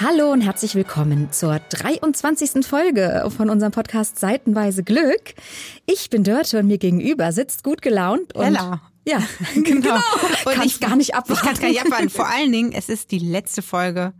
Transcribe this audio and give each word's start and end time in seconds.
Hallo 0.00 0.30
und 0.30 0.42
herzlich 0.42 0.76
willkommen 0.76 1.32
zur 1.32 1.58
23. 1.70 2.64
Folge 2.64 3.28
von 3.36 3.50
unserem 3.50 3.72
Podcast 3.72 4.16
Seitenweise 4.16 4.84
Glück. 4.84 5.34
Ich 5.86 6.08
bin 6.08 6.22
Dörte 6.22 6.60
und 6.60 6.68
mir 6.68 6.78
gegenüber 6.78 7.32
sitzt 7.32 7.64
gut 7.64 7.82
gelaunt 7.82 8.32
und 8.36 8.44
Ella. 8.44 8.80
Ja, 9.04 9.18
genau. 9.54 9.80
genau. 9.80 9.96
Und 10.44 10.54
kann 10.54 10.66
ich 10.66 10.78
gar 10.78 10.94
nicht 10.94 11.16
abwarten. 11.16 11.42
Ich 11.42 11.50
kann 11.50 11.60
gar 11.60 11.68
nicht 11.68 11.82
abwarten. 11.82 12.10
Vor 12.10 12.28
allen 12.28 12.52
Dingen, 12.52 12.70
es 12.70 12.88
ist 12.88 13.10
die 13.10 13.18
letzte 13.18 13.60
Folge 13.60 14.12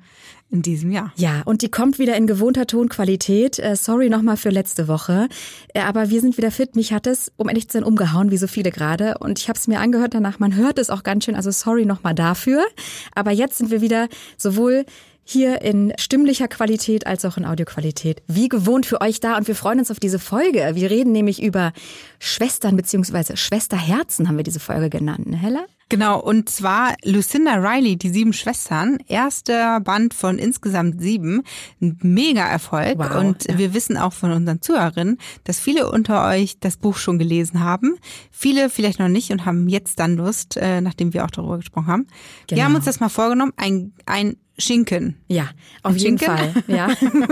in 0.51 0.63
diesem 0.63 0.91
Jahr. 0.91 1.13
Ja, 1.15 1.43
und 1.45 1.63
die 1.63 1.71
kommt 1.71 2.01
wieder 2.01 2.17
in 2.17 2.27
gewohnter 2.27 2.67
Tonqualität. 2.67 3.61
Äh, 3.61 3.77
sorry 3.77 4.09
nochmal 4.09 4.37
für 4.37 4.51
letzte 4.51 4.89
Woche. 4.89 5.29
Äh, 5.75 5.83
aber 5.83 6.11
wir 6.11 6.21
sind 6.21 6.39
wieder 6.39 6.51
fit. 6.51 6.75
Mich 6.75 6.93
hat 6.93 7.07
es, 7.07 7.31
um 7.37 7.49
ehrlich 7.49 7.69
zu 7.69 7.79
sein, 7.79 7.85
umgehauen, 7.85 8.33
wie 8.33 8.39
so 8.39 8.49
viele 8.49 8.73
gerade. 8.73 9.19
Und 9.19 9.39
ich 9.39 9.49
habe 9.49 9.59
es 9.59 9.69
mir 9.69 9.79
angehört 9.79 10.15
danach. 10.15 10.41
Man 10.41 10.57
hört 10.57 10.81
es 10.81 10.91
auch 10.91 11.05
ganz 11.05 11.25
schön. 11.25 11.37
Also 11.37 11.53
sorry 11.53 11.85
nochmal 11.85 12.17
dafür. 12.17 12.67
Aber 13.15 13.31
jetzt 13.31 13.59
sind 13.59 13.71
wir 13.71 13.81
wieder 13.81 14.09
sowohl 14.37 14.85
hier 15.31 15.61
in 15.61 15.93
stimmlicher 15.99 16.49
Qualität 16.49 17.07
als 17.07 17.25
auch 17.25 17.37
in 17.37 17.45
Audioqualität. 17.45 18.23
Wie 18.27 18.49
gewohnt 18.49 18.87
für 18.87 19.01
euch 19.03 19.21
da 19.21 19.37
und 19.37 19.47
wir 19.47 19.55
freuen 19.55 19.79
uns 19.79 19.91
auf 19.91 20.01
diese 20.01 20.19
Folge. 20.19 20.71
Wir 20.73 20.91
reden 20.91 21.13
nämlich 21.13 21.43
über 21.43 21.73
Schwestern 22.19 22.77
beziehungsweise 22.77 23.37
Schwesterherzen 23.37 24.27
haben 24.27 24.39
wir 24.39 24.45
diese 24.45 24.61
Folge 24.61 24.89
genannt, 24.89 25.27
ne 25.27 25.37
Hella? 25.37 25.67
Genau, 25.91 26.21
und 26.21 26.51
zwar 26.51 26.95
Lucinda 27.03 27.55
Riley, 27.55 27.97
die 27.97 28.11
sieben 28.11 28.35
Schwestern, 28.35 28.99
erster 29.07 29.81
Band 29.81 30.13
von 30.13 30.39
insgesamt 30.39 31.01
sieben, 31.01 31.43
ein 31.81 31.99
mega 32.03 32.47
Erfolg. 32.47 32.99
Wow, 32.99 33.17
und 33.17 33.49
ja. 33.49 33.57
wir 33.57 33.73
wissen 33.73 33.97
auch 33.97 34.13
von 34.13 34.33
unseren 34.33 34.61
Zuhörerinnen, 34.61 35.19
dass 35.45 35.59
viele 35.59 35.91
unter 35.91 36.27
euch 36.29 36.59
das 36.61 36.77
Buch 36.77 36.99
schon 36.99 37.19
gelesen 37.19 37.61
haben, 37.61 37.97
viele 38.31 38.69
vielleicht 38.69 38.99
noch 38.99 39.09
nicht 39.09 39.31
und 39.31 39.47
haben 39.47 39.69
jetzt 39.69 39.99
dann 39.99 40.17
Lust, 40.17 40.59
äh, 40.59 40.83
nachdem 40.83 41.15
wir 41.15 41.25
auch 41.25 41.31
darüber 41.31 41.57
gesprochen 41.57 41.87
haben. 41.87 42.07
Genau. 42.47 42.59
Wir 42.59 42.65
haben 42.67 42.75
uns 42.75 42.85
das 42.85 43.01
mal 43.01 43.09
vorgenommen, 43.09 43.53
ein, 43.57 43.93
ein 44.05 44.37
Schinken. 44.59 45.17
Ja, 45.29 45.51
auf 45.85 45.93
Ein 45.93 45.99
jeden 45.99 46.19
Schinken? 46.19 46.37
Fall. 46.37 46.65
Ja. 46.67 46.89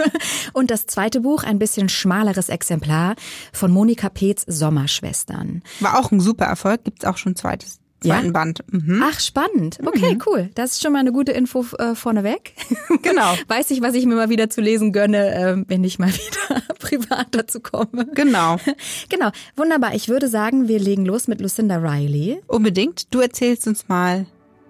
Und 0.53 0.71
das 0.71 0.87
zweite 0.87 1.21
Buch, 1.21 1.43
ein 1.43 1.59
bisschen 1.59 1.89
schmaleres 1.89 2.49
Exemplar 2.49 3.17
von 3.53 3.73
Monika 3.73 4.09
Peets 4.09 4.45
Sommerschwestern. 4.47 5.63
War 5.81 5.99
auch 5.99 6.13
ein 6.13 6.21
super 6.21 6.45
Erfolg, 6.45 6.85
gibt's 6.85 7.05
auch 7.05 7.17
schon 7.17 7.35
zweites 7.35 7.81
zweiten 8.07 8.27
ja? 8.27 8.33
Band. 8.33 8.65
Mhm. 8.71 9.03
Ach, 9.05 9.21
spannend. 9.21 9.79
Okay, 9.85 10.15
mhm. 10.15 10.23
cool. 10.27 10.51
Das 10.55 10.73
ist 10.73 10.83
schon 10.83 10.93
mal 10.93 11.01
eine 11.01 11.13
gute 11.13 11.33
Info 11.33 11.65
äh, 11.79 11.95
vorneweg. 11.95 12.53
Genau. 13.03 13.35
Weiß 13.49 13.71
ich, 13.71 13.83
was 13.83 13.95
ich 13.95 14.07
mir 14.07 14.15
mal 14.15 14.31
wieder 14.31 14.51
zu 14.51 14.61
lesen 14.61 14.93
gönne, 14.93 15.35
äh, 15.35 15.65
wenn 15.69 15.85
ich 15.85 15.99
mal 15.99 16.09
wieder 16.13 16.63
privat 16.79 17.29
dazu 17.33 17.61
komme. 17.61 18.07
Genau. 18.15 18.57
Genau. 19.09 19.31
Wunderbar. 19.57 19.95
Ich 19.95 20.09
würde 20.09 20.29
sagen, 20.29 20.69
wir 20.69 20.79
legen 20.79 21.07
los 21.07 21.29
mit 21.29 21.41
Lucinda 21.41 21.77
Riley. 21.77 22.41
Unbedingt. 22.47 23.15
Du 23.15 23.21
erzählst 23.21 23.67
uns 23.67 23.89
mal, 23.89 24.27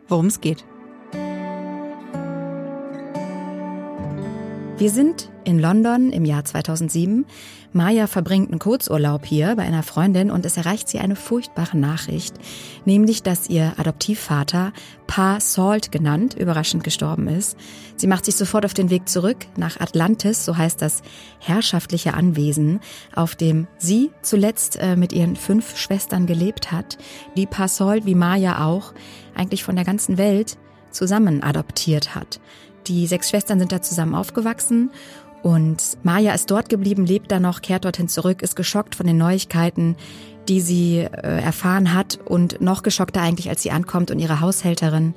worum 0.09 0.27
es 0.27 0.41
geht. 0.41 0.65
Wir 4.79 4.91
sind 4.91 5.31
in 5.45 5.59
London 5.59 6.13
im 6.13 6.27
Jahr 6.27 6.45
2007. 6.45 7.25
Maya 7.73 8.07
verbringt 8.07 8.51
einen 8.51 8.59
Kurzurlaub 8.59 9.25
hier 9.25 9.57
bei 9.57 9.63
einer 9.63 9.83
Freundin 9.83 10.31
und 10.31 10.45
es 10.45 10.59
erreicht 10.59 10.91
sie 10.91 10.99
eine 10.99 11.17
furchtbare 11.17 11.79
Nachricht, 11.79 12.35
nämlich 12.85 13.23
dass 13.23 13.49
ihr 13.49 13.73
Adoptivvater, 13.79 14.75
Pa 15.07 15.41
Salt 15.41 15.93
genannt, 15.93 16.35
überraschend 16.35 16.85
gestorben 16.85 17.27
ist. 17.27 17.57
Sie 17.97 18.07
macht 18.07 18.27
sich 18.27 18.37
sofort 18.37 18.67
auf 18.67 18.75
den 18.75 18.91
Weg 18.91 19.09
zurück 19.09 19.47
nach 19.57 19.81
Atlantis, 19.81 20.45
so 20.45 20.59
heißt 20.59 20.83
das 20.83 21.01
herrschaftliche 21.39 22.13
Anwesen, 22.13 22.81
auf 23.15 23.35
dem 23.35 23.69
sie 23.79 24.11
zuletzt 24.21 24.77
äh, 24.77 24.95
mit 24.95 25.15
ihren 25.15 25.37
fünf 25.37 25.79
Schwestern 25.79 26.27
gelebt 26.27 26.71
hat, 26.71 26.99
die 27.35 27.47
Pa 27.47 27.69
Salt 27.69 28.05
wie 28.05 28.15
Maya 28.15 28.67
auch 28.67 28.93
eigentlich 29.35 29.65
von 29.65 29.75
der 29.75 29.87
ganzen 29.87 30.19
Welt 30.19 30.59
zusammen 30.91 31.43
adoptiert 31.43 32.15
hat. 32.15 32.41
Die 32.87 33.07
sechs 33.07 33.31
Schwestern 33.31 33.59
sind 33.59 33.73
da 33.73 33.83
zusammen 33.83 34.15
aufgewachsen 34.15 34.91
und 35.43 35.99
Maya 36.03 36.35
ist 36.35 36.51
dort 36.51 36.69
geblieben, 36.69 37.07
lebt 37.07 37.31
da 37.31 37.41
noch, 37.41 37.63
kehrt 37.63 37.85
dorthin 37.85 38.09
zurück, 38.09 38.43
ist 38.43 38.57
geschockt 38.57 38.95
von 38.95 39.07
den 39.07 39.17
Neuigkeiten, 39.19 39.97
die 40.49 40.61
sie 40.61 40.99
äh, 40.99 41.07
erfahren 41.43 41.95
hat 41.95 42.19
und 42.25 42.61
noch 42.61 42.83
geschockter 42.83 43.21
eigentlich, 43.21 43.49
als 43.49 43.63
sie 43.63 43.71
ankommt 43.71 44.11
und 44.11 44.19
ihre 44.19 44.41
Haushälterin, 44.41 45.15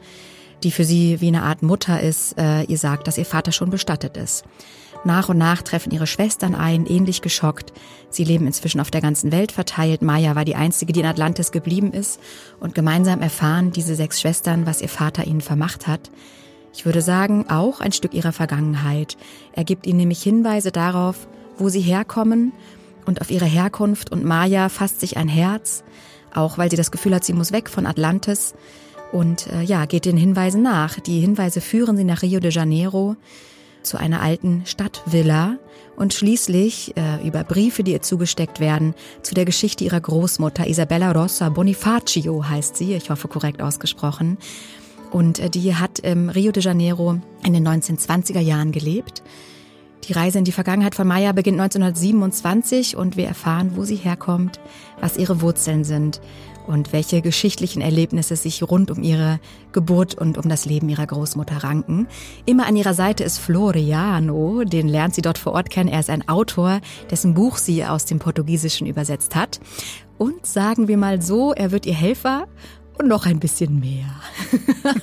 die 0.64 0.72
für 0.72 0.84
sie 0.84 1.22
wie 1.22 1.28
eine 1.28 1.44
Art 1.44 1.62
Mutter 1.62 2.02
ist, 2.02 2.38
äh, 2.38 2.64
ihr 2.64 2.78
sagt, 2.78 3.08
dass 3.08 3.18
ihr 3.18 3.26
Vater 3.26 3.52
schon 3.52 3.70
bestattet 3.70 4.18
ist. 4.18 4.44
Nach 5.06 5.30
und 5.30 5.38
nach 5.38 5.62
treffen 5.62 5.92
ihre 5.92 6.08
Schwestern 6.08 6.56
ein, 6.56 6.86
ähnlich 6.86 7.22
geschockt. 7.22 7.72
Sie 8.10 8.26
leben 8.26 8.48
inzwischen 8.48 8.82
auf 8.82 8.92
der 8.92 9.02
ganzen 9.02 9.32
Welt 9.32 9.52
verteilt. 9.52 10.02
Maya 10.02 10.36
war 10.36 10.44
die 10.44 10.56
einzige, 10.56 10.92
die 10.92 11.00
in 11.00 11.06
Atlantis 11.06 11.52
geblieben 11.52 11.94
ist. 11.94 12.20
Und 12.60 12.76
gemeinsam 12.76 13.22
erfahren 13.22 13.72
diese 13.72 13.96
sechs 13.96 14.20
Schwestern, 14.20 14.66
was 14.66 14.82
ihr 14.82 14.90
Vater 14.90 15.26
ihnen 15.26 15.40
vermacht 15.40 15.88
hat. 15.88 16.12
Ich 16.74 16.86
würde 16.86 17.02
sagen, 17.02 17.50
auch 17.50 17.80
ein 17.80 17.92
Stück 17.92 18.14
ihrer 18.14 18.32
Vergangenheit. 18.32 19.18
Er 19.54 19.64
gibt 19.64 19.88
ihnen 19.88 19.98
nämlich 19.98 20.22
Hinweise 20.22 20.72
darauf, 20.72 21.28
wo 21.58 21.70
sie 21.70 21.82
herkommen 21.82 22.54
und 23.06 23.22
auf 23.22 23.32
ihre 23.32 23.46
Herkunft 23.46 24.12
und 24.12 24.24
Maya 24.24 24.70
fasst 24.70 25.00
sich 25.00 25.18
ein 25.18 25.28
Herz, 25.28 25.84
auch 26.34 26.58
weil 26.58 26.70
sie 26.70 26.78
das 26.78 26.92
Gefühl 26.92 27.16
hat, 27.16 27.24
sie 27.24 27.34
muss 27.34 27.52
weg 27.52 27.70
von 27.70 27.86
Atlantis 27.86 28.54
und 29.12 29.48
äh, 29.48 29.64
ja, 29.64 29.86
geht 29.86 30.06
den 30.06 30.18
Hinweisen 30.18 30.62
nach. 30.62 31.00
Die 31.00 31.20
Hinweise 31.20 31.62
führen 31.62 31.98
sie 31.98 32.04
nach 32.04 32.22
Rio 32.22 32.40
de 32.40 32.52
Janeiro 32.52 33.16
zu 33.82 33.98
einer 33.98 34.22
alten 34.22 34.64
Stadtvilla 34.66 35.58
und 35.96 36.14
schließlich 36.14 36.96
äh, 36.96 37.28
über 37.28 37.44
Briefe, 37.44 37.84
die 37.84 37.92
ihr 37.92 38.02
zugesteckt 38.02 38.60
werden, 38.60 38.94
zu 39.22 39.34
der 39.34 39.46
Geschichte 39.46 39.84
ihrer 39.84 40.00
Großmutter 40.00 40.68
Isabella 40.68 41.12
Rossa 41.12 41.50
Bonifacio 41.50 42.48
heißt 42.48 42.78
sie, 42.78 42.94
ich 42.94 43.10
hoffe 43.10 43.28
korrekt 43.28 43.62
ausgesprochen. 43.62 44.38
Und 45.12 45.40
äh, 45.40 45.50
die 45.50 45.76
hat 45.76 46.00
im 46.00 46.30
Rio 46.30 46.52
de 46.52 46.64
Janeiro 46.64 47.20
in 47.44 47.54
den 47.54 47.68
1920er 47.68 48.40
Jahren 48.40 48.72
gelebt. 48.72 49.24
Die 50.08 50.14
Reise 50.14 50.40
in 50.40 50.46
die 50.46 50.52
Vergangenheit 50.52 50.96
von 50.96 51.08
Maya 51.08 51.34
beginnt 51.34 51.60
1927 51.60 52.96
und 52.96 53.18
wir 53.18 53.28
erfahren, 53.28 53.72
wo 53.76 53.84
sie 53.84 53.96
herkommt, 53.96 54.60
was 55.00 55.18
ihre 55.18 55.42
Wurzeln 55.42 55.84
sind 55.84 56.22
und 56.66 56.94
welche 56.94 57.22
geschichtlichen 57.22 57.82
Erlebnisse 57.82 58.36
sich 58.36 58.64
rund 58.64 58.92
um 58.92 59.04
ihre 59.04 59.40
Geburt 59.72 60.16
und 60.16 60.38
um 60.38 60.48
das 60.48 60.66
Leben 60.66 60.88
ihrer 60.88 61.06
Großmutter 61.06 61.64
ranken. 61.64 62.08
Immer 62.46 62.68
an 62.68 62.76
ihrer 62.76 62.94
Seite 62.94 63.24
ist 63.24 63.40
Floriano, 63.40 64.64
den 64.64 64.88
lernt 64.88 65.16
sie 65.16 65.22
dort 65.22 65.38
vor 65.38 65.54
Ort 65.54 65.70
kennen. 65.70 65.90
Er 65.90 66.00
ist 66.00 66.10
ein 66.10 66.28
Autor, 66.28 66.80
dessen 67.10 67.34
Buch 67.34 67.58
sie 67.58 67.86
aus 67.86 68.06
dem 68.06 68.20
Portugiesischen 68.20 68.88
übersetzt 68.88 69.36
hat. 69.36 69.60
Und 70.18 70.46
sagen 70.46 70.88
wir 70.88 70.98
mal 70.98 71.22
so, 71.22 71.54
er 71.54 71.72
wird 71.72 71.86
ihr 71.86 71.94
Helfer 71.94 72.48
und 73.00 73.08
noch 73.08 73.26
ein 73.26 73.40
bisschen 73.40 73.80
mehr. 73.80 74.06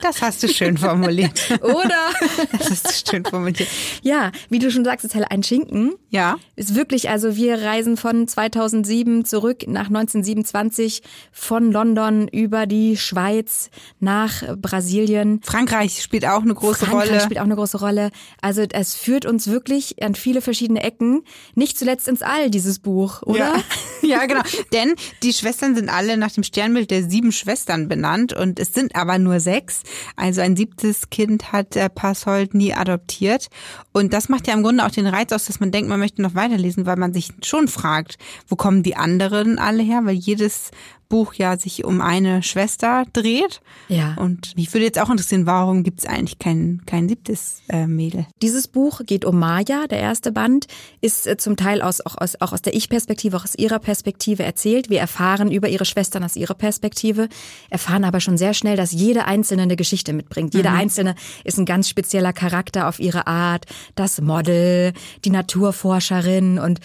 Das 0.00 0.20
hast 0.20 0.42
du 0.42 0.48
schön 0.48 0.76
formuliert. 0.76 1.50
Oder? 1.62 2.10
Das 2.52 2.70
hast 2.70 2.86
du 2.86 3.10
schön 3.10 3.24
formuliert. 3.24 3.68
Ja, 4.02 4.32
wie 4.50 4.58
du 4.58 4.70
schon 4.70 4.84
sagst, 4.84 5.06
ist 5.06 5.14
hell 5.14 5.24
ein 5.28 5.42
Schinken. 5.42 5.94
Ja. 6.10 6.36
Ist 6.56 6.74
wirklich, 6.74 7.08
also 7.08 7.36
wir 7.36 7.62
reisen 7.62 7.96
von 7.96 8.28
2007 8.28 9.24
zurück 9.24 9.66
nach 9.66 9.86
1927 9.86 11.02
von 11.32 11.72
London 11.72 12.28
über 12.28 12.66
die 12.66 12.98
Schweiz 12.98 13.70
nach 13.98 14.42
Brasilien. 14.58 15.40
Frankreich 15.42 16.02
spielt 16.02 16.26
auch 16.26 16.42
eine 16.42 16.54
große 16.54 16.84
Frankreich 16.84 17.08
Rolle. 17.08 17.20
spielt 17.22 17.40
auch 17.40 17.44
eine 17.44 17.56
große 17.56 17.78
Rolle. 17.78 18.10
Also 18.42 18.62
es 18.70 18.94
führt 18.94 19.24
uns 19.24 19.48
wirklich 19.48 20.02
an 20.02 20.14
viele 20.14 20.42
verschiedene 20.42 20.82
Ecken. 20.82 21.22
Nicht 21.54 21.78
zuletzt 21.78 22.08
ins 22.08 22.20
All, 22.20 22.50
dieses 22.50 22.78
Buch, 22.78 23.22
oder? 23.22 23.38
Ja, 23.38 23.62
ja 24.02 24.26
genau. 24.26 24.42
Denn 24.74 24.94
die 25.22 25.32
Schwestern 25.32 25.74
sind 25.74 25.88
alle 25.88 26.18
nach 26.18 26.32
dem 26.32 26.44
Sternbild 26.44 26.90
der 26.90 27.08
sieben 27.08 27.23
Schwestern 27.32 27.88
benannt 27.88 28.32
und 28.32 28.58
es 28.58 28.74
sind 28.74 28.96
aber 28.96 29.18
nur 29.18 29.40
sechs. 29.40 29.82
Also 30.16 30.40
ein 30.40 30.56
siebtes 30.56 31.10
Kind 31.10 31.52
hat 31.52 31.74
der 31.74 31.88
Passold 31.88 32.54
nie 32.54 32.74
adoptiert. 32.74 33.48
Und 33.92 34.12
das 34.12 34.28
macht 34.28 34.46
ja 34.46 34.54
im 34.54 34.62
Grunde 34.62 34.84
auch 34.84 34.90
den 34.90 35.06
Reiz 35.06 35.32
aus, 35.32 35.46
dass 35.46 35.60
man 35.60 35.70
denkt, 35.70 35.88
man 35.88 36.00
möchte 36.00 36.22
noch 36.22 36.34
weiterlesen, 36.34 36.86
weil 36.86 36.96
man 36.96 37.12
sich 37.12 37.30
schon 37.42 37.68
fragt, 37.68 38.18
wo 38.48 38.56
kommen 38.56 38.82
die 38.82 38.96
anderen 38.96 39.58
alle 39.58 39.82
her? 39.82 40.02
Weil 40.04 40.14
jedes 40.14 40.70
Buch 41.14 41.34
ja 41.34 41.56
sich 41.56 41.84
um 41.84 42.00
eine 42.00 42.42
Schwester 42.42 43.04
dreht. 43.12 43.60
Ja. 43.86 44.16
Und 44.18 44.56
mich 44.56 44.74
würde 44.74 44.84
jetzt 44.84 44.98
auch 44.98 45.10
interessieren, 45.10 45.46
warum 45.46 45.84
gibt 45.84 46.00
es 46.00 46.06
eigentlich 46.06 46.40
kein, 46.40 46.82
kein 46.86 47.08
siebtes 47.08 47.62
äh, 47.68 47.86
Mädel? 47.86 48.26
Dieses 48.42 48.66
Buch 48.66 49.00
geht 49.06 49.24
um 49.24 49.38
Maya, 49.38 49.86
der 49.86 50.00
erste 50.00 50.32
Band, 50.32 50.66
ist 51.00 51.28
äh, 51.28 51.36
zum 51.36 51.56
Teil 51.56 51.82
aus, 51.82 52.04
auch, 52.04 52.16
aus, 52.18 52.40
auch 52.40 52.52
aus 52.52 52.62
der 52.62 52.74
Ich-Perspektive, 52.74 53.36
auch 53.36 53.44
aus 53.44 53.54
ihrer 53.54 53.78
Perspektive 53.78 54.42
erzählt. 54.42 54.90
Wir 54.90 54.98
erfahren 54.98 55.52
über 55.52 55.68
ihre 55.68 55.84
Schwestern 55.84 56.24
aus 56.24 56.34
ihrer 56.34 56.54
Perspektive, 56.54 57.28
erfahren 57.70 58.02
aber 58.02 58.18
schon 58.18 58.36
sehr 58.36 58.52
schnell, 58.52 58.76
dass 58.76 58.90
jede 58.90 59.26
Einzelne 59.26 59.62
eine 59.62 59.76
Geschichte 59.76 60.14
mitbringt. 60.14 60.52
Jede 60.52 60.70
mhm. 60.70 60.76
Einzelne 60.78 61.14
ist 61.44 61.58
ein 61.58 61.64
ganz 61.64 61.88
spezieller 61.88 62.32
Charakter 62.32 62.88
auf 62.88 62.98
ihre 62.98 63.28
Art. 63.28 63.66
Das 63.94 64.20
Model, 64.20 64.92
die 65.24 65.30
Naturforscherin 65.30 66.58
und 66.58 66.80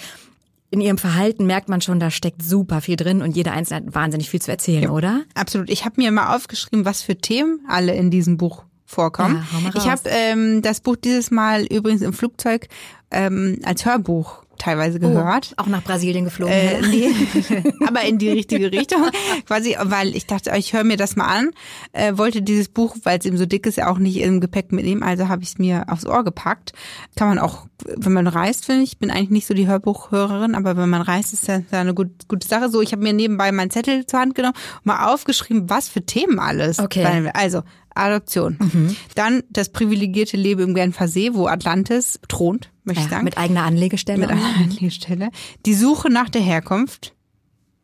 in 0.71 0.81
ihrem 0.81 0.97
Verhalten 0.97 1.45
merkt 1.45 1.69
man 1.69 1.81
schon, 1.81 1.99
da 1.99 2.11
steckt 2.11 2.43
super 2.43 2.81
viel 2.81 2.95
drin 2.95 3.21
und 3.21 3.35
jeder 3.35 3.53
Einzelne 3.53 3.87
hat 3.87 3.95
wahnsinnig 3.95 4.29
viel 4.29 4.41
zu 4.41 4.51
erzählen, 4.51 4.83
ja, 4.83 4.89
oder? 4.91 5.23
Absolut. 5.33 5.69
Ich 5.69 5.85
habe 5.85 5.95
mir 5.97 6.11
mal 6.11 6.35
aufgeschrieben, 6.35 6.85
was 6.85 7.01
für 7.01 7.17
Themen 7.17 7.61
alle 7.67 7.95
in 7.95 8.11
diesem 8.11 8.37
Buch 8.37 8.63
vorkommen. 8.85 9.45
Ja, 9.63 9.71
ich 9.75 9.89
habe 9.89 10.01
ähm, 10.05 10.61
das 10.61 10.79
Buch 10.79 10.95
dieses 10.95 11.31
Mal 11.31 11.65
übrigens 11.65 12.01
im 12.01 12.13
Flugzeug 12.13 12.67
ähm, 13.11 13.59
als 13.63 13.85
Hörbuch 13.85 14.43
teilweise 14.59 14.97
oh, 14.97 15.01
gehört. 15.01 15.55
Oh, 15.57 15.63
auch 15.63 15.67
nach 15.67 15.83
Brasilien 15.83 16.25
geflogen. 16.25 16.53
Äh, 16.53 16.81
nee, 16.81 17.09
aber 17.87 18.03
in 18.03 18.19
die 18.19 18.29
richtige 18.29 18.71
Richtung. 18.71 19.09
Quasi, 19.47 19.75
weil 19.81 20.15
ich 20.15 20.27
dachte, 20.27 20.51
ich 20.55 20.73
höre 20.73 20.83
mir 20.83 20.97
das 20.97 21.15
mal 21.15 21.25
an. 21.25 21.51
Äh, 21.93 22.17
wollte 22.17 22.43
dieses 22.43 22.67
Buch, 22.67 22.95
weil 23.03 23.17
es 23.17 23.25
eben 23.25 23.37
so 23.37 23.47
dick 23.47 23.65
ist, 23.65 23.81
auch 23.81 23.97
nicht 23.97 24.17
im 24.17 24.39
Gepäck 24.39 24.71
mitnehmen. 24.71 25.01
Also 25.01 25.27
habe 25.27 25.41
ich 25.41 25.49
es 25.49 25.57
mir 25.57 25.85
aufs 25.87 26.05
Ohr 26.05 26.23
gepackt. 26.23 26.73
Kann 27.15 27.29
man 27.29 27.39
auch, 27.39 27.65
wenn 27.85 28.13
man 28.13 28.27
reist, 28.27 28.65
finde 28.65 28.83
ich. 28.83 28.93
Ich 28.93 28.99
bin 28.99 29.09
eigentlich 29.09 29.29
nicht 29.29 29.47
so 29.47 29.53
die 29.53 29.67
Hörbuchhörerin, 29.67 30.53
aber 30.55 30.77
wenn 30.77 30.89
man 30.89 31.01
reist, 31.01 31.33
ist 31.33 31.47
das 31.47 31.63
eine 31.71 31.93
gut, 31.93 32.27
gute 32.27 32.47
Sache. 32.47 32.69
So, 32.69 32.81
ich 32.81 32.91
habe 32.91 33.01
mir 33.01 33.13
nebenbei 33.13 33.51
meinen 33.51 33.71
Zettel 33.71 34.05
zur 34.05 34.19
Hand 34.19 34.35
genommen 34.35 34.55
und 34.77 34.85
mal 34.85 35.11
aufgeschrieben, 35.13 35.69
was 35.69 35.89
für 35.89 36.05
Themen 36.05 36.39
alles. 36.39 36.79
Okay. 36.79 37.31
Also 37.33 37.63
Adoption. 37.99 38.57
Mhm. 38.59 38.95
Dann 39.15 39.43
das 39.49 39.69
privilegierte 39.69 40.37
Leben 40.37 40.61
im 40.61 40.73
Genfer 40.73 41.07
See, 41.07 41.33
wo 41.33 41.47
Atlantis 41.47 42.19
thront, 42.27 42.71
möchte 42.83 43.01
ja, 43.01 43.05
ich 43.05 43.11
sagen. 43.11 43.23
Mit 43.23 43.37
eigener 43.37 43.63
Anlegestelle. 43.63 44.19
Mit 44.19 44.29
eigener 44.29 44.55
Anlegestelle. 44.57 45.29
Die 45.65 45.73
Suche 45.73 46.09
nach 46.09 46.29
der 46.29 46.41
Herkunft, 46.41 47.13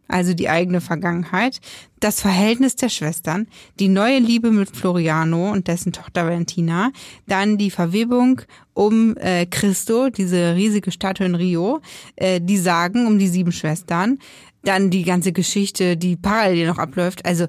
also 0.07 0.33
die 0.33 0.49
eigene 0.49 0.81
Vergangenheit, 0.81 1.59
das 1.99 2.21
Verhältnis 2.21 2.75
der 2.75 2.89
Schwestern, 2.89 3.47
die 3.79 3.87
neue 3.87 4.19
Liebe 4.19 4.51
mit 4.51 4.75
Floriano 4.75 5.51
und 5.51 5.67
dessen 5.67 5.93
Tochter 5.93 6.25
Valentina, 6.25 6.91
dann 7.27 7.57
die 7.57 7.71
Verwebung 7.71 8.41
um 8.73 9.17
äh, 9.17 9.45
Christo, 9.47 10.09
diese 10.09 10.55
riesige 10.55 10.91
Statue 10.91 11.25
in 11.25 11.35
Rio, 11.35 11.81
äh, 12.15 12.39
die 12.41 12.57
Sagen 12.57 13.07
um 13.07 13.17
die 13.17 13.27
sieben 13.27 13.51
Schwestern, 13.51 14.19
dann 14.63 14.89
die 14.89 15.03
ganze 15.03 15.31
Geschichte, 15.31 15.97
die 15.97 16.15
parallel 16.15 16.67
noch 16.67 16.77
abläuft. 16.77 17.25
Also 17.25 17.47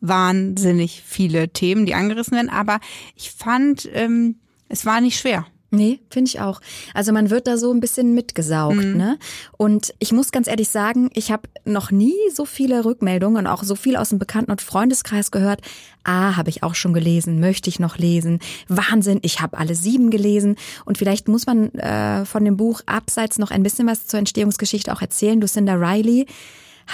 wahnsinnig 0.00 1.02
viele 1.04 1.50
Themen, 1.50 1.86
die 1.86 1.94
angerissen 1.94 2.34
werden, 2.34 2.50
aber 2.50 2.80
ich 3.16 3.30
fand, 3.30 3.88
ähm, 3.92 4.36
es 4.68 4.86
war 4.86 5.00
nicht 5.00 5.18
schwer. 5.18 5.46
Nee, 5.72 6.00
finde 6.10 6.28
ich 6.28 6.40
auch. 6.40 6.60
Also 6.94 7.12
man 7.12 7.30
wird 7.30 7.46
da 7.46 7.56
so 7.56 7.72
ein 7.72 7.78
bisschen 7.78 8.12
mitgesaugt, 8.12 8.74
mhm. 8.74 8.96
ne? 8.96 9.18
Und 9.56 9.94
ich 10.00 10.10
muss 10.10 10.32
ganz 10.32 10.48
ehrlich 10.48 10.68
sagen, 10.68 11.10
ich 11.14 11.30
habe 11.30 11.48
noch 11.64 11.92
nie 11.92 12.16
so 12.34 12.44
viele 12.44 12.84
Rückmeldungen 12.84 13.46
und 13.46 13.46
auch 13.46 13.62
so 13.62 13.76
viel 13.76 13.94
aus 13.94 14.08
dem 14.08 14.18
Bekannten- 14.18 14.50
und 14.50 14.62
Freundeskreis 14.62 15.30
gehört. 15.30 15.60
Ah, 16.02 16.36
habe 16.36 16.50
ich 16.50 16.64
auch 16.64 16.74
schon 16.74 16.92
gelesen, 16.92 17.38
möchte 17.38 17.68
ich 17.68 17.78
noch 17.78 17.98
lesen. 17.98 18.40
Wahnsinn, 18.66 19.20
ich 19.22 19.40
habe 19.40 19.58
alle 19.58 19.76
sieben 19.76 20.10
gelesen. 20.10 20.56
Und 20.86 20.98
vielleicht 20.98 21.28
muss 21.28 21.46
man 21.46 21.72
äh, 21.74 22.24
von 22.24 22.44
dem 22.44 22.56
Buch 22.56 22.80
abseits 22.86 23.38
noch 23.38 23.52
ein 23.52 23.62
bisschen 23.62 23.86
was 23.86 24.08
zur 24.08 24.18
Entstehungsgeschichte 24.18 24.92
auch 24.92 25.02
erzählen. 25.02 25.40
Lucinda 25.40 25.74
Riley 25.74 26.26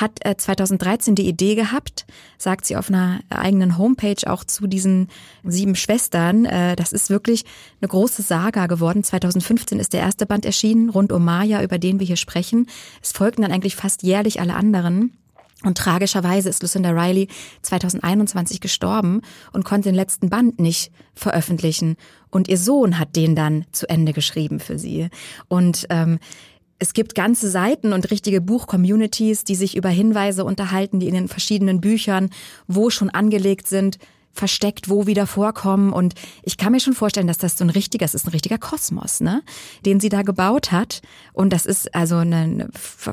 hat 0.01 0.21
2013 0.25 1.13
äh, 1.13 1.15
die 1.15 1.29
Idee 1.29 1.55
gehabt, 1.55 2.07
sagt 2.39 2.67
sie 2.67 2.77
auf 2.77 2.89
einer 2.89 3.21
eigenen 3.31 3.79
Homepage 3.79 4.31
auch 4.31 4.45
zu 4.45 4.67
diesen 4.67 5.09
sieben 5.45 5.75
Schwestern. 5.75 6.45
Äh, 6.45 6.77
das 6.77 6.93
ist 6.93 7.11
wirklich 7.11 7.45
eine 7.81 7.89
große 7.89 8.23
Saga 8.23 8.67
geworden. 8.67 9.03
2015 9.03 9.79
ist 9.79 9.93
der 9.93 10.01
erste 10.01 10.27
Band 10.27 10.45
erschienen, 10.45 10.91
rund 10.91 11.13
um 11.13 11.25
Maya, 11.25 11.63
über 11.63 11.79
den 11.79 11.99
wir 11.99 12.07
hier 12.07 12.17
sprechen. 12.17 12.67
Es 13.03 13.13
folgten 13.13 13.43
dann 13.43 13.53
eigentlich 13.53 13.77
fast 13.77 14.03
jährlich 14.03 14.41
alle 14.41 14.55
anderen. 14.55 15.13
Und 15.65 15.79
tragischerweise 15.79 16.51
ist 16.51 16.63
Lucinda 16.63 16.91
Riley 16.91 17.29
2021 17.63 18.61
gestorben 18.61 19.23
und 19.53 19.65
konnte 19.65 19.89
den 19.89 19.95
letzten 19.95 20.29
Band 20.29 20.61
nicht 20.61 20.93
veröffentlichen. 21.15 21.97
Und 22.31 22.49
ihr 22.49 22.59
Sohn 22.59 22.99
hat 22.99 23.17
den 23.17 23.35
dann 23.35 23.65
zu 23.73 23.89
Ende 23.89 24.13
geschrieben 24.13 24.61
für 24.61 24.79
sie. 24.79 25.09
Und 25.49 25.87
ähm, 25.89 26.19
es 26.79 26.93
gibt 26.93 27.15
ganze 27.15 27.51
Seiten 27.51 27.93
und 27.93 28.11
richtige 28.11 28.41
Buch-Communities, 28.41 29.45
die 29.45 29.55
sich 29.55 29.77
über 29.77 29.89
Hinweise 29.89 30.45
unterhalten, 30.45 31.01
die 31.01 31.09
in 31.09 31.15
den 31.15 31.29
verschiedenen 31.29 31.81
Büchern, 31.81 32.31
wo 32.67 32.91
schon 32.91 33.11
angelegt 33.11 33.67
sind, 33.67 33.99
versteckt, 34.33 34.91
wo 34.91 35.07
wieder 35.07 35.27
vorkommen. 35.27 35.93
Und 35.93 36.15
ich 36.43 36.59
kann 36.59 36.73
mir 36.73 36.81
schon 36.81 36.93
vorstellen, 36.93 37.27
dass 37.27 37.39
das 37.39 37.57
so 37.57 37.65
ein 37.65 37.71
richtiger, 37.71 38.05
es 38.05 38.15
ist 38.15 38.27
ein 38.27 38.31
richtiger 38.33 38.59
Kosmos, 38.59 39.21
ne, 39.21 39.43
den 39.85 40.01
sie 40.01 40.11
da 40.11 40.23
gebaut 40.23 40.73
hat. 40.73 41.01
Und 41.33 41.53
das 41.53 41.67
ist 41.67 41.95
also 41.95 42.17
ein 42.17 42.69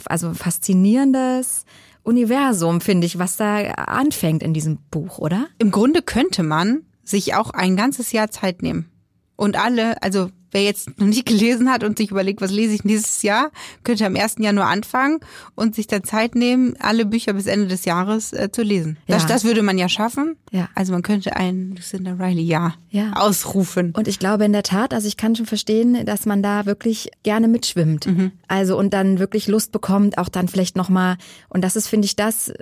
also 0.06 0.34
faszinierendes 0.34 1.66
Universum, 2.04 2.82
finde 2.82 3.08
ich, 3.08 3.18
was 3.18 3.38
da 3.38 3.62
anfängt 3.62 4.44
in 4.44 4.54
diesem 4.54 4.78
Buch, 4.92 5.18
oder? 5.20 5.48
Im 5.58 5.72
Grunde 5.72 6.02
könnte 6.02 6.44
man 6.44 6.82
sich 7.06 7.36
auch 7.36 7.52
ein 7.52 7.78
ganzes 7.78 8.12
Jahr 8.12 8.30
Zeit 8.30 8.62
nehmen. 8.62 8.90
Und 9.38 9.58
alle, 9.58 10.02
also 10.04 10.30
Wer 10.54 10.64
jetzt 10.64 11.00
noch 11.00 11.08
nicht 11.08 11.26
gelesen 11.26 11.70
hat 11.72 11.84
und 11.84 11.98
sich 11.98 12.12
überlegt, 12.12 12.42
was 12.42 12.52
lese 12.52 12.74
ich 12.74 12.84
nächstes 12.84 13.24
Jahr, 13.24 13.52
könnte 13.84 14.06
am 14.06 14.16
1. 14.16 14.36
Januar 14.40 14.70
anfangen 14.70 15.20
und 15.56 15.76
sich 15.76 15.88
dann 15.88 16.04
Zeit 16.04 16.36
nehmen, 16.36 16.76
alle 16.80 17.06
Bücher 17.06 17.34
bis 17.34 17.48
Ende 17.48 17.68
des 17.68 17.86
Jahres 17.86 18.34
äh, 18.34 18.52
zu 18.52 18.62
lesen. 18.62 18.98
Ja. 19.08 19.16
Das, 19.16 19.26
das 19.26 19.44
würde 19.44 19.64
man 19.64 19.78
ja 19.78 19.90
schaffen. 19.90 20.38
Ja. 20.52 20.70
Also 20.76 20.94
man 20.94 21.02
könnte 21.02 21.36
ein 21.36 21.74
Lucinda 21.76 22.14
Riley 22.14 22.44
ja, 22.44 22.76
ja 22.90 23.14
ausrufen. 23.14 23.92
Und 23.98 24.08
ich 24.08 24.20
glaube 24.20 24.46
in 24.46 24.54
der 24.54 24.64
Tat, 24.64 24.94
also 24.94 25.08
ich 25.08 25.18
kann 25.18 25.36
schon 25.36 25.48
verstehen, 25.48 26.06
dass 26.06 26.26
man 26.26 26.44
da 26.44 26.66
wirklich 26.66 27.10
gerne 27.24 27.48
mitschwimmt. 27.48 28.06
Mhm. 28.06 28.32
Also 28.48 28.78
und 28.78 28.94
dann 28.94 29.20
wirklich 29.20 29.48
Lust 29.48 29.72
bekommt, 29.72 30.18
auch 30.18 30.30
dann 30.30 30.48
vielleicht 30.48 30.76
nochmal, 30.76 31.18
und 31.50 31.64
das 31.64 31.76
ist, 31.76 31.88
finde 31.88 32.06
ich, 32.06 32.16
das, 32.16 32.54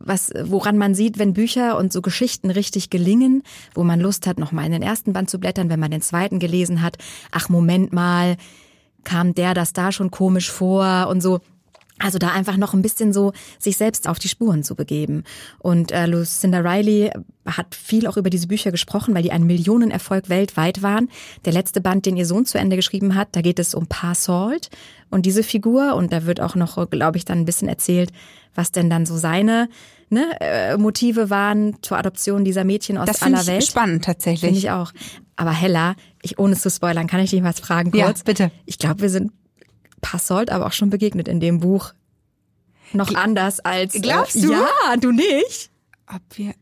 was, 0.00 0.32
woran 0.42 0.78
man 0.78 0.94
sieht, 0.94 1.18
wenn 1.18 1.34
Bücher 1.34 1.76
und 1.78 1.92
so 1.92 2.02
Geschichten 2.02 2.50
richtig 2.50 2.90
gelingen, 2.90 3.42
wo 3.74 3.84
man 3.84 4.00
Lust 4.00 4.26
hat, 4.26 4.38
nochmal 4.38 4.66
in 4.66 4.72
den 4.72 4.82
ersten 4.82 5.12
Band 5.12 5.30
zu 5.30 5.38
blättern, 5.38 5.68
wenn 5.68 5.80
man 5.80 5.90
den 5.90 6.02
zweiten 6.02 6.38
gelesen 6.38 6.82
hat. 6.82 6.96
Ach, 7.30 7.48
Moment 7.48 7.92
mal, 7.92 8.36
kam 9.04 9.34
der 9.34 9.54
das 9.54 9.72
da 9.72 9.92
schon 9.92 10.10
komisch 10.10 10.50
vor 10.50 11.06
und 11.08 11.20
so. 11.20 11.40
Also 12.00 12.18
da 12.18 12.28
einfach 12.28 12.56
noch 12.56 12.74
ein 12.74 12.82
bisschen 12.82 13.12
so 13.12 13.32
sich 13.58 13.76
selbst 13.76 14.08
auf 14.08 14.18
die 14.18 14.28
Spuren 14.28 14.64
zu 14.64 14.74
begeben. 14.74 15.24
Und 15.58 15.92
äh, 15.92 16.06
Lucinda 16.06 16.58
Riley 16.60 17.12
hat 17.46 17.74
viel 17.74 18.06
auch 18.06 18.16
über 18.16 18.30
diese 18.30 18.48
Bücher 18.48 18.70
gesprochen, 18.70 19.14
weil 19.14 19.22
die 19.22 19.32
ein 19.32 19.44
Millionenerfolg 19.44 20.28
weltweit 20.28 20.82
waren. 20.82 21.10
Der 21.44 21.52
letzte 21.52 21.80
Band, 21.80 22.06
den 22.06 22.16
ihr 22.16 22.26
Sohn 22.26 22.46
zu 22.46 22.58
Ende 22.58 22.76
geschrieben 22.76 23.14
hat, 23.14 23.28
da 23.32 23.42
geht 23.42 23.58
es 23.58 23.74
um 23.74 23.86
Pa 23.86 24.14
Salt 24.14 24.70
und 25.10 25.26
diese 25.26 25.42
Figur. 25.42 25.94
Und 25.94 26.12
da 26.12 26.24
wird 26.24 26.40
auch 26.40 26.54
noch, 26.54 26.88
glaube 26.90 27.18
ich, 27.18 27.24
dann 27.24 27.40
ein 27.40 27.44
bisschen 27.44 27.68
erzählt, 27.68 28.10
was 28.54 28.72
denn 28.72 28.88
dann 28.88 29.04
so 29.04 29.16
seine 29.16 29.68
ne, 30.08 30.26
äh, 30.40 30.76
Motive 30.76 31.28
waren 31.30 31.76
zur 31.82 31.98
Adoption 31.98 32.44
dieser 32.44 32.64
Mädchen 32.64 32.96
aus 32.96 33.06
das 33.06 33.22
aller 33.22 33.46
Welt. 33.46 33.62
Das 33.62 33.68
spannend 33.68 34.04
tatsächlich. 34.04 34.40
Finde 34.40 34.58
ich 34.58 34.70
auch. 34.70 34.92
Aber 35.36 35.52
Hella, 35.52 35.94
ich 36.22 36.38
ohne 36.38 36.54
es 36.54 36.62
zu 36.62 36.70
spoilern, 36.70 37.06
kann 37.06 37.20
ich 37.20 37.30
dich 37.30 37.42
was 37.42 37.60
fragen 37.60 37.90
kurz? 37.90 38.18
Ja, 38.18 38.24
bitte. 38.24 38.50
Ich 38.66 38.78
glaube, 38.78 39.02
wir 39.02 39.10
sind 39.10 39.32
Passold 40.00 40.50
aber 40.50 40.66
auch 40.66 40.72
schon 40.72 40.90
begegnet 40.90 41.28
in 41.28 41.40
dem 41.40 41.60
Buch. 41.60 41.92
Noch 42.92 43.08
Gl 43.08 43.16
anders 43.16 43.60
als. 43.60 43.92
Glaubst 43.92 44.36
äh, 44.36 44.42
du? 44.42 44.52
Ja, 44.52 44.96
du 44.98 45.12
nicht? 45.12 45.70
Ob 46.06 46.22
wir. 46.36 46.54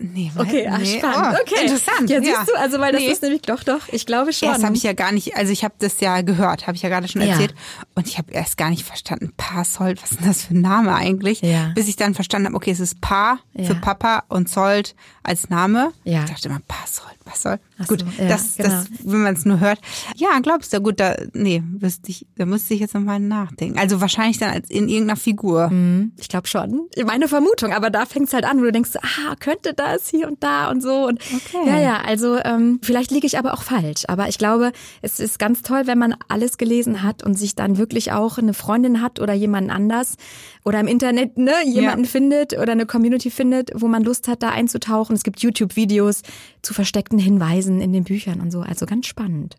Nee, 0.00 0.30
weil, 0.34 0.46
okay, 0.46 0.68
ach, 0.70 0.78
nee. 0.78 0.98
spannend. 0.98 1.38
Oh, 1.38 1.42
okay. 1.42 1.62
Interessant. 1.62 2.10
Ja, 2.10 2.20
siehst 2.20 2.32
ja. 2.32 2.44
du, 2.44 2.58
also 2.58 2.78
weil 2.78 2.92
das 2.92 3.00
nee. 3.00 3.10
ist 3.10 3.22
nämlich 3.22 3.42
doch 3.42 3.64
doch, 3.64 3.88
ich 3.88 4.06
glaube 4.06 4.32
schon. 4.32 4.48
Das 4.48 4.62
habe 4.62 4.76
ich 4.76 4.82
ja 4.84 4.92
gar 4.92 5.10
nicht, 5.12 5.36
also 5.36 5.52
ich 5.52 5.64
habe 5.64 5.74
das 5.78 6.00
ja 6.00 6.20
gehört, 6.22 6.66
habe 6.66 6.76
ich 6.76 6.82
ja 6.82 6.88
gerade 6.88 7.08
schon 7.08 7.22
erzählt 7.22 7.54
und 7.94 8.06
ich 8.06 8.18
habe 8.18 8.32
erst 8.32 8.56
gar 8.56 8.70
nicht 8.70 8.84
verstanden, 8.84 9.32
Sold, 9.64 10.00
was 10.02 10.12
ist 10.12 10.20
denn 10.20 10.28
das 10.28 10.44
für 10.44 10.54
ein 10.54 10.60
Name 10.60 10.94
eigentlich? 10.94 11.40
Ja. 11.40 11.72
Bis 11.74 11.88
ich 11.88 11.96
dann 11.96 12.14
verstanden 12.14 12.46
habe, 12.46 12.56
okay, 12.56 12.70
es 12.70 12.80
ist 12.80 13.00
Pa 13.00 13.38
für 13.56 13.74
Papa 13.74 14.24
und 14.28 14.48
Sold 14.48 14.94
als 15.24 15.50
Name. 15.50 15.92
Ja. 16.04 16.24
Ich 16.24 16.30
dachte 16.30 16.48
immer 16.48 16.60
Sold, 16.86 17.18
was 17.24 17.42
soll? 17.42 17.58
Ach 17.78 17.86
gut, 17.86 18.00
so, 18.00 18.22
ja, 18.22 18.28
das, 18.28 18.56
genau. 18.56 18.68
das, 18.68 18.86
wenn 19.04 19.22
man 19.22 19.34
es 19.34 19.44
nur 19.44 19.60
hört. 19.60 19.80
Ja, 20.16 20.38
glaubst 20.40 20.72
du, 20.72 20.80
gut, 20.80 21.00
da, 21.00 21.16
nee, 21.32 21.62
wüsste 21.64 22.10
ich, 22.10 22.26
da 22.36 22.46
müsste 22.46 22.74
ich 22.74 22.80
jetzt 22.80 22.94
nochmal 22.94 23.20
nachdenken. 23.20 23.78
Also 23.78 24.00
wahrscheinlich 24.00 24.38
dann 24.38 24.54
in 24.68 24.88
irgendeiner 24.88 25.16
Figur. 25.16 25.68
Mhm, 25.70 26.12
ich 26.16 26.28
glaube 26.28 26.46
schon. 26.46 26.88
Meine 27.04 27.28
Vermutung, 27.28 27.72
aber 27.72 27.90
da 27.90 28.06
fängt 28.06 28.28
es 28.28 28.34
halt 28.34 28.44
an, 28.44 28.58
wo 28.58 28.64
du 28.64 28.72
denkst, 28.72 28.90
ah, 28.96 29.34
könnte 29.38 29.74
das 29.74 29.87
hier 30.08 30.28
und 30.28 30.42
da 30.42 30.70
und 30.70 30.82
so. 30.82 31.06
Und 31.06 31.20
okay. 31.20 31.66
ja, 31.66 31.80
ja, 31.80 32.00
also 32.00 32.38
ähm, 32.44 32.80
vielleicht 32.82 33.10
liege 33.10 33.26
ich 33.26 33.38
aber 33.38 33.54
auch 33.54 33.62
falsch. 33.62 34.04
Aber 34.08 34.28
ich 34.28 34.38
glaube, 34.38 34.72
es 35.02 35.20
ist 35.20 35.38
ganz 35.38 35.62
toll, 35.62 35.82
wenn 35.86 35.98
man 35.98 36.14
alles 36.28 36.58
gelesen 36.58 37.02
hat 37.02 37.22
und 37.22 37.34
sich 37.34 37.54
dann 37.54 37.78
wirklich 37.78 38.12
auch 38.12 38.38
eine 38.38 38.54
Freundin 38.54 39.02
hat 39.02 39.20
oder 39.20 39.34
jemanden 39.34 39.70
anders 39.70 40.16
oder 40.64 40.80
im 40.80 40.86
Internet 40.86 41.38
ne, 41.38 41.52
jemanden 41.64 42.04
ja. 42.04 42.10
findet 42.10 42.52
oder 42.54 42.72
eine 42.72 42.86
Community 42.86 43.30
findet, 43.30 43.70
wo 43.74 43.88
man 43.88 44.02
Lust 44.04 44.28
hat, 44.28 44.42
da 44.42 44.50
einzutauchen. 44.50 45.14
Es 45.14 45.22
gibt 45.22 45.40
YouTube-Videos 45.40 46.22
zu 46.62 46.74
versteckten 46.74 47.18
Hinweisen 47.18 47.80
in 47.80 47.92
den 47.92 48.04
Büchern 48.04 48.40
und 48.40 48.50
so. 48.50 48.60
Also 48.60 48.86
ganz 48.86 49.06
spannend. 49.06 49.56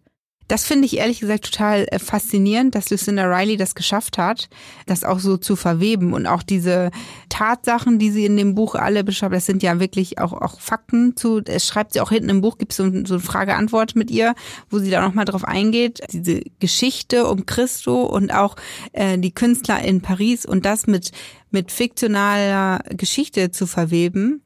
Das 0.50 0.66
finde 0.66 0.88
ich 0.88 0.98
ehrlich 0.98 1.20
gesagt 1.20 1.46
total 1.46 1.86
äh, 1.92 2.00
faszinierend, 2.00 2.74
dass 2.74 2.90
Lucinda 2.90 3.24
Riley 3.26 3.56
das 3.56 3.76
geschafft 3.76 4.18
hat, 4.18 4.50
das 4.88 5.04
auch 5.04 5.20
so 5.20 5.38
zu 5.38 5.56
verweben. 5.56 6.12
Und 6.12 6.26
auch 6.26 6.42
diese 6.42 6.90
Tatsachen, 7.30 8.00
die 8.00 8.10
sie 8.10 8.26
in 8.26 8.36
dem 8.36 8.56
Buch 8.56 8.74
alle 8.74 9.04
beschreibt, 9.04 9.36
das 9.36 9.46
sind 9.46 9.62
ja 9.62 9.80
wirklich 9.80 10.18
auch, 10.18 10.34
auch 10.34 10.60
Fakten 10.60 11.16
zu, 11.16 11.44
es 11.46 11.68
schreibt 11.68 11.94
sie 11.94 12.02
auch 12.02 12.10
hinten 12.10 12.30
im 12.30 12.42
Buch, 12.42 12.58
gibt 12.58 12.72
es 12.72 12.78
so, 12.78 12.86
so 13.06 13.14
eine 13.14 13.20
Frage-Antwort 13.20 13.96
mit 13.96 14.10
ihr, 14.10 14.34
wo 14.72 14.80
sie 14.80 14.90
da 14.90 15.02
nochmal 15.02 15.26
drauf 15.26 15.46
eingeht, 15.46 16.02
diese 16.12 16.42
Geschichte 16.60 17.28
um 17.28 17.46
Christo 17.46 18.02
und 18.02 18.34
auch 18.34 18.56
äh, 18.94 19.20
die 19.20 19.32
Künstler 19.32 19.84
in 19.84 20.02
Paris 20.02 20.48
und 20.48 20.66
das 20.66 20.88
mit, 20.88 21.12
mit 21.52 21.72
fiktionaler 21.72 22.80
Geschichte 22.90 23.52
zu 23.52 23.68
verweben 23.68 24.42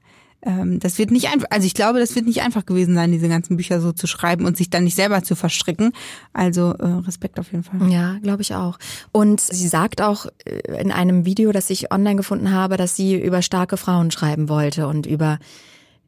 ähm, 0.45 0.79
das 0.79 0.97
wird 0.97 1.11
nicht 1.11 1.29
einfach, 1.29 1.47
also 1.49 1.65
ich 1.65 1.73
glaube, 1.73 1.99
das 1.99 2.15
wird 2.15 2.25
nicht 2.25 2.41
einfach 2.41 2.65
gewesen 2.65 2.95
sein, 2.95 3.11
diese 3.11 3.29
ganzen 3.29 3.57
Bücher 3.57 3.79
so 3.79 3.91
zu 3.91 4.07
schreiben 4.07 4.45
und 4.45 4.57
sich 4.57 4.69
dann 4.69 4.83
nicht 4.83 4.95
selber 4.95 5.23
zu 5.23 5.35
verstricken. 5.35 5.93
Also 6.33 6.73
äh, 6.73 6.85
Respekt 6.85 7.39
auf 7.39 7.51
jeden 7.51 7.63
Fall. 7.63 7.91
Ja, 7.91 8.17
glaube 8.21 8.41
ich 8.41 8.53
auch. 8.53 8.77
Und 9.11 9.39
sie 9.39 9.67
sagt 9.67 10.01
auch 10.01 10.25
äh, 10.45 10.81
in 10.81 10.91
einem 10.91 11.25
Video, 11.25 11.51
das 11.51 11.69
ich 11.69 11.91
online 11.91 12.15
gefunden 12.15 12.51
habe, 12.51 12.77
dass 12.77 12.95
sie 12.95 13.15
über 13.15 13.41
starke 13.41 13.77
Frauen 13.77 14.11
schreiben 14.11 14.49
wollte 14.49 14.87
und 14.87 15.05
über 15.05 15.39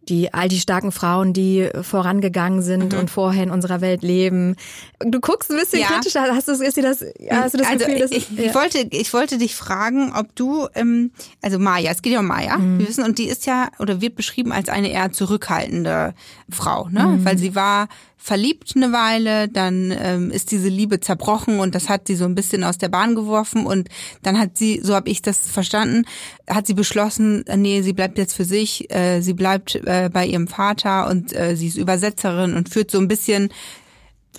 die 0.10 0.34
all 0.34 0.48
die 0.48 0.60
starken 0.60 0.92
Frauen, 0.92 1.34
die 1.34 1.70
vorangegangen 1.82 2.62
sind 2.62 2.94
mhm. 2.94 3.00
und 3.00 3.10
vorher 3.10 3.44
in 3.44 3.52
unserer 3.52 3.82
Welt 3.82 4.02
leben. 4.02 4.56
Du 5.00 5.20
guckst 5.20 5.52
ein 5.52 5.58
bisschen 5.58 5.82
ja. 5.82 5.88
kritisch, 5.88 6.16
hast 6.16 6.48
du, 6.48 6.54
ist 6.54 6.78
dir 6.78 6.84
das, 6.84 7.02
hast 7.30 7.54
du 7.54 7.58
das 7.58 7.68
also 7.68 7.86
Gefühl, 7.86 8.00
dass 8.00 8.12
ich, 8.12 8.30
ja. 8.32 8.44
ich 8.46 8.56
wollte, 8.56 8.88
ich 8.92 9.14
wollte 9.14 9.38
dich 9.38 9.56
fragen, 9.56 10.14
ob 10.16 10.36
du, 10.36 10.68
ähm, 10.76 11.12
also 11.42 11.60
Maya, 11.60 11.92
es 11.92 12.02
geht 12.02 12.14
ja 12.14 12.20
um 12.20 12.28
Maya, 12.28 12.58
mhm. 12.58 12.80
wir 12.80 12.88
wissen, 12.88 13.04
und 13.04 13.18
die 13.18 13.26
ist 13.26 13.46
ja 13.46 13.70
oder 13.80 14.02
wird 14.02 14.16
beschrieben 14.16 14.52
als 14.52 14.70
eine 14.70 14.90
eher 14.90 15.12
zurückhaltende 15.12 16.14
Frau, 16.50 16.88
ne, 16.90 17.04
mhm. 17.04 17.26
weil 17.26 17.38
sie 17.38 17.56
war 17.56 17.88
verliebt 18.26 18.74
eine 18.76 18.92
Weile, 18.92 19.48
dann 19.48 19.94
ähm, 19.96 20.32
ist 20.32 20.50
diese 20.50 20.68
Liebe 20.68 21.00
zerbrochen 21.00 21.60
und 21.60 21.76
das 21.76 21.90
hat 21.90 22.08
sie 22.08 22.16
so 22.16 22.26
ein 22.26 22.34
bisschen 22.34 22.64
aus 22.64 22.80
der 22.80 22.90
Bahn 22.90 23.14
geworfen 23.14 23.68
und 23.68 23.88
dann 24.24 24.40
hat 24.40 24.58
sie, 24.58 24.82
so 24.84 24.96
habe 24.96 25.12
ich 25.12 25.22
das 25.22 25.48
verstanden, 25.48 26.06
hat 26.50 26.66
sie 26.66 26.74
beschlossen, 26.74 27.46
äh, 27.46 27.56
nee, 27.56 27.84
sie 27.84 27.94
bleibt 27.94 28.18
jetzt 28.18 28.34
für 28.34 28.44
sich, 28.44 28.92
äh, 28.92 29.22
sie 29.22 29.36
bleibt 29.36 29.76
äh, 29.76 30.10
bei 30.12 30.26
ihrem 30.26 30.48
Vater 30.48 31.08
und 31.08 31.36
äh, 31.36 31.56
sie 31.56 31.68
ist 31.68 31.78
Übersetzerin 31.78 32.56
und 32.56 32.68
führt 32.68 32.90
so 32.90 32.98
ein 32.98 33.08
bisschen 33.08 33.50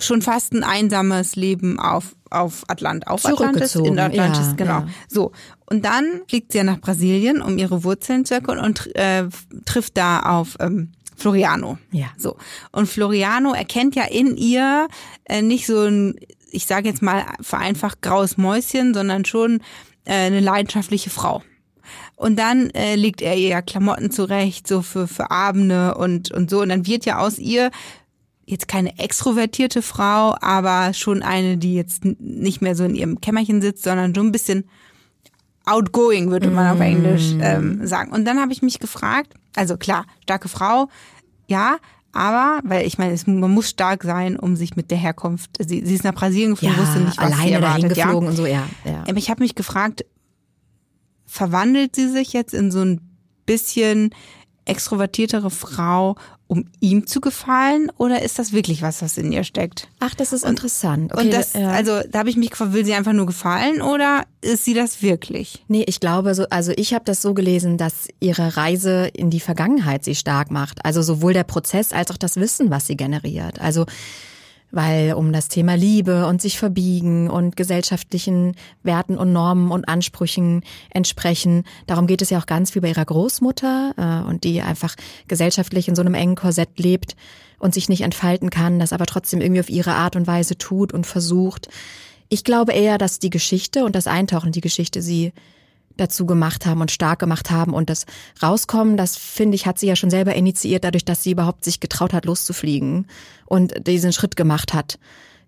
schon 0.01 0.21
fast 0.21 0.51
ein 0.51 0.65
einsames 0.65 1.37
Leben 1.37 1.79
auf 1.79 2.13
auf 2.29 2.65
Atlant, 2.67 3.07
auf 3.07 3.25
Atlantis, 3.25 3.73
in 3.75 3.97
Atlantis, 3.97 4.47
ja, 4.47 4.53
genau. 4.57 4.79
Ja. 4.79 4.87
So 5.07 5.31
und 5.65 5.85
dann 5.85 6.23
fliegt 6.27 6.51
sie 6.51 6.57
ja 6.57 6.65
nach 6.65 6.81
Brasilien, 6.81 7.41
um 7.41 7.57
ihre 7.57 7.85
Wurzeln 7.85 8.25
zu 8.25 8.33
erkunden 8.33 8.65
und 8.65 8.93
äh, 8.97 9.29
trifft 9.63 9.95
da 9.95 10.19
auf 10.19 10.57
ähm, 10.59 10.91
Floriano. 11.17 11.77
Ja. 11.91 12.07
So. 12.17 12.37
Und 12.71 12.87
Floriano 12.87 13.53
erkennt 13.53 13.95
ja 13.95 14.05
in 14.05 14.37
ihr 14.37 14.87
äh, 15.25 15.41
nicht 15.41 15.65
so 15.65 15.81
ein, 15.81 16.15
ich 16.51 16.65
sage 16.65 16.87
jetzt 16.87 17.01
mal 17.01 17.25
vereinfacht 17.41 18.01
graues 18.01 18.37
Mäuschen, 18.37 18.93
sondern 18.93 19.25
schon 19.25 19.61
äh, 20.05 20.13
eine 20.13 20.39
leidenschaftliche 20.39 21.09
Frau. 21.09 21.43
Und 22.15 22.37
dann 22.37 22.69
äh, 22.71 22.95
legt 22.95 23.21
er 23.21 23.35
ihr 23.35 23.49
ja 23.49 23.61
Klamotten 23.61 24.11
zurecht, 24.11 24.67
so 24.67 24.81
für, 24.81 25.07
für 25.07 25.31
Abende 25.31 25.95
und, 25.95 26.31
und 26.31 26.49
so. 26.49 26.61
Und 26.61 26.69
dann 26.69 26.85
wird 26.85 27.05
ja 27.05 27.19
aus 27.19 27.39
ihr 27.39 27.71
jetzt 28.45 28.67
keine 28.67 28.97
extrovertierte 28.97 29.81
Frau, 29.81 30.35
aber 30.39 30.93
schon 30.93 31.21
eine, 31.21 31.57
die 31.57 31.75
jetzt 31.75 32.05
nicht 32.05 32.61
mehr 32.61 32.75
so 32.75 32.85
in 32.85 32.95
ihrem 32.95 33.21
Kämmerchen 33.21 33.61
sitzt, 33.61 33.83
sondern 33.83 34.15
schon 34.15 34.27
ein 34.27 34.31
bisschen 34.31 34.69
outgoing, 35.65 36.31
würde 36.31 36.49
man 36.49 36.73
auf 36.73 36.79
Englisch 36.79 37.33
mm. 37.33 37.41
ähm, 37.41 37.87
sagen. 37.87 38.11
Und 38.13 38.25
dann 38.25 38.39
habe 38.39 38.53
ich 38.53 38.61
mich 38.61 38.79
gefragt, 38.79 39.33
also 39.57 39.77
klar, 39.77 40.05
starke 40.23 40.49
Frau, 40.49 40.87
ja, 41.47 41.77
aber, 42.13 42.61
weil 42.63 42.87
ich 42.87 42.97
meine, 42.97 43.13
es, 43.13 43.27
man 43.27 43.53
muss 43.53 43.69
stark 43.69 44.03
sein, 44.03 44.37
um 44.37 44.55
sich 44.55 44.75
mit 44.75 44.91
der 44.91 44.97
Herkunft, 44.97 45.51
sie, 45.59 45.85
sie 45.85 45.95
ist 45.95 46.03
nach 46.03 46.15
Brasilien 46.15 46.51
geflogen, 46.51 46.77
ja, 46.77 46.81
wusste 46.81 46.99
nicht, 46.99 47.17
was 47.17 47.25
alleine 47.25 47.47
sie 47.47 47.53
erwartet. 47.53 47.89
Geflogen 47.89 48.23
ja. 48.23 48.29
und 48.29 48.35
so, 48.35 48.45
ja. 48.45 48.67
ja. 48.85 49.03
Aber 49.07 49.17
ich 49.17 49.29
habe 49.29 49.43
mich 49.43 49.55
gefragt, 49.55 50.05
verwandelt 51.25 51.95
sie 51.95 52.09
sich 52.09 52.33
jetzt 52.33 52.53
in 52.53 52.71
so 52.71 52.81
ein 52.81 53.01
bisschen 53.45 54.11
extrovertiertere 54.65 55.49
Frau, 55.49 56.15
um 56.47 56.65
ihm 56.79 57.05
zu 57.05 57.19
gefallen 57.21 57.91
oder 57.97 58.21
ist 58.21 58.39
das 58.39 58.53
wirklich 58.53 58.81
was, 58.81 59.01
was 59.01 59.17
in 59.17 59.31
ihr 59.31 59.43
steckt? 59.43 59.87
Ach, 59.99 60.15
das 60.15 60.33
ist 60.33 60.43
und, 60.43 60.51
interessant. 60.51 61.13
Okay, 61.13 61.25
und 61.25 61.33
das, 61.33 61.53
ja. 61.53 61.69
also 61.71 62.01
da 62.09 62.19
habe 62.19 62.29
ich 62.29 62.37
mich 62.37 62.51
gefragt, 62.51 62.73
will 62.73 62.85
sie 62.85 62.93
einfach 62.93 63.13
nur 63.13 63.25
gefallen 63.25 63.81
oder 63.81 64.23
ist 64.41 64.63
sie 64.63 64.73
das 64.73 65.01
wirklich? 65.01 65.63
Nee, 65.67 65.83
ich 65.87 65.99
glaube 65.99 66.33
so, 66.35 66.45
also 66.49 66.71
ich 66.75 66.93
habe 66.93 67.05
das 67.05 67.21
so 67.21 67.33
gelesen, 67.33 67.77
dass 67.77 68.07
ihre 68.19 68.55
Reise 68.55 69.09
in 69.13 69.29
die 69.29 69.41
Vergangenheit 69.41 70.05
sie 70.05 70.15
stark 70.15 70.49
macht. 70.49 70.85
Also 70.85 71.01
sowohl 71.01 71.33
der 71.33 71.43
Prozess 71.43 71.91
als 71.91 72.11
auch 72.11 72.17
das 72.17 72.37
Wissen, 72.37 72.69
was 72.69 72.87
sie 72.87 72.95
generiert. 72.95 73.59
Also 73.59 73.85
weil 74.71 75.13
um 75.13 75.31
das 75.31 75.47
Thema 75.47 75.75
Liebe 75.75 76.27
und 76.27 76.41
sich 76.41 76.57
verbiegen 76.57 77.29
und 77.29 77.55
gesellschaftlichen 77.55 78.55
Werten 78.83 79.17
und 79.17 79.31
Normen 79.31 79.71
und 79.71 79.87
Ansprüchen 79.87 80.63
entsprechen. 80.89 81.63
Darum 81.85 82.07
geht 82.07 82.21
es 82.21 82.29
ja 82.29 82.39
auch 82.39 82.45
ganz 82.45 82.71
viel 82.71 82.81
bei 82.81 82.89
ihrer 82.89 83.05
Großmutter 83.05 83.93
äh, 83.97 84.29
und 84.29 84.43
die 84.43 84.61
einfach 84.61 84.95
gesellschaftlich 85.27 85.87
in 85.87 85.95
so 85.95 86.01
einem 86.01 86.13
engen 86.13 86.35
Korsett 86.35 86.79
lebt 86.79 87.15
und 87.59 87.73
sich 87.73 87.89
nicht 87.89 88.01
entfalten 88.01 88.49
kann, 88.49 88.79
das 88.79 88.93
aber 88.93 89.05
trotzdem 89.05 89.41
irgendwie 89.41 89.61
auf 89.61 89.69
ihre 89.69 89.93
Art 89.93 90.15
und 90.15 90.27
Weise 90.27 90.57
tut 90.57 90.93
und 90.93 91.07
versucht. 91.07 91.69
Ich 92.29 92.43
glaube 92.43 92.73
eher, 92.73 92.97
dass 92.97 93.19
die 93.19 93.29
Geschichte 93.29 93.85
und 93.85 93.95
das 93.95 94.07
Eintauchen 94.07 94.47
in 94.47 94.51
die 94.51 94.61
Geschichte 94.61 95.01
sie 95.01 95.31
dazu 95.97 96.25
gemacht 96.25 96.65
haben 96.65 96.81
und 96.81 96.91
stark 96.91 97.19
gemacht 97.19 97.51
haben 97.51 97.73
und 97.73 97.89
das 97.89 98.05
Rauskommen, 98.41 98.97
das 98.97 99.17
finde 99.17 99.55
ich, 99.55 99.65
hat 99.65 99.79
sie 99.79 99.87
ja 99.87 99.95
schon 99.95 100.09
selber 100.09 100.35
initiiert, 100.35 100.83
dadurch, 100.83 101.05
dass 101.05 101.23
sie 101.23 101.31
überhaupt 101.31 101.63
sich 101.63 101.79
getraut 101.79 102.13
hat, 102.13 102.25
loszufliegen 102.25 103.07
und 103.45 103.87
diesen 103.87 104.13
Schritt 104.13 104.35
gemacht 104.35 104.73
hat. 104.73 104.99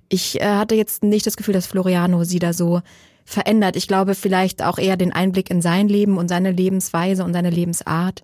Ich 0.09 0.41
äh, 0.41 0.45
hatte 0.45 0.75
jetzt 0.75 1.03
nicht 1.03 1.25
das 1.25 1.37
Gefühl, 1.37 1.53
dass 1.53 1.67
Floriano 1.67 2.23
sie 2.23 2.39
da 2.39 2.53
so 2.53 2.81
verändert. 3.25 3.75
Ich 3.75 3.87
glaube 3.87 4.15
vielleicht 4.15 4.63
auch 4.63 4.79
eher 4.79 4.97
den 4.97 5.13
Einblick 5.13 5.51
in 5.51 5.61
sein 5.61 5.87
Leben 5.87 6.17
und 6.17 6.27
seine 6.27 6.51
Lebensweise 6.51 7.23
und 7.23 7.33
seine 7.33 7.51
Lebensart 7.51 8.23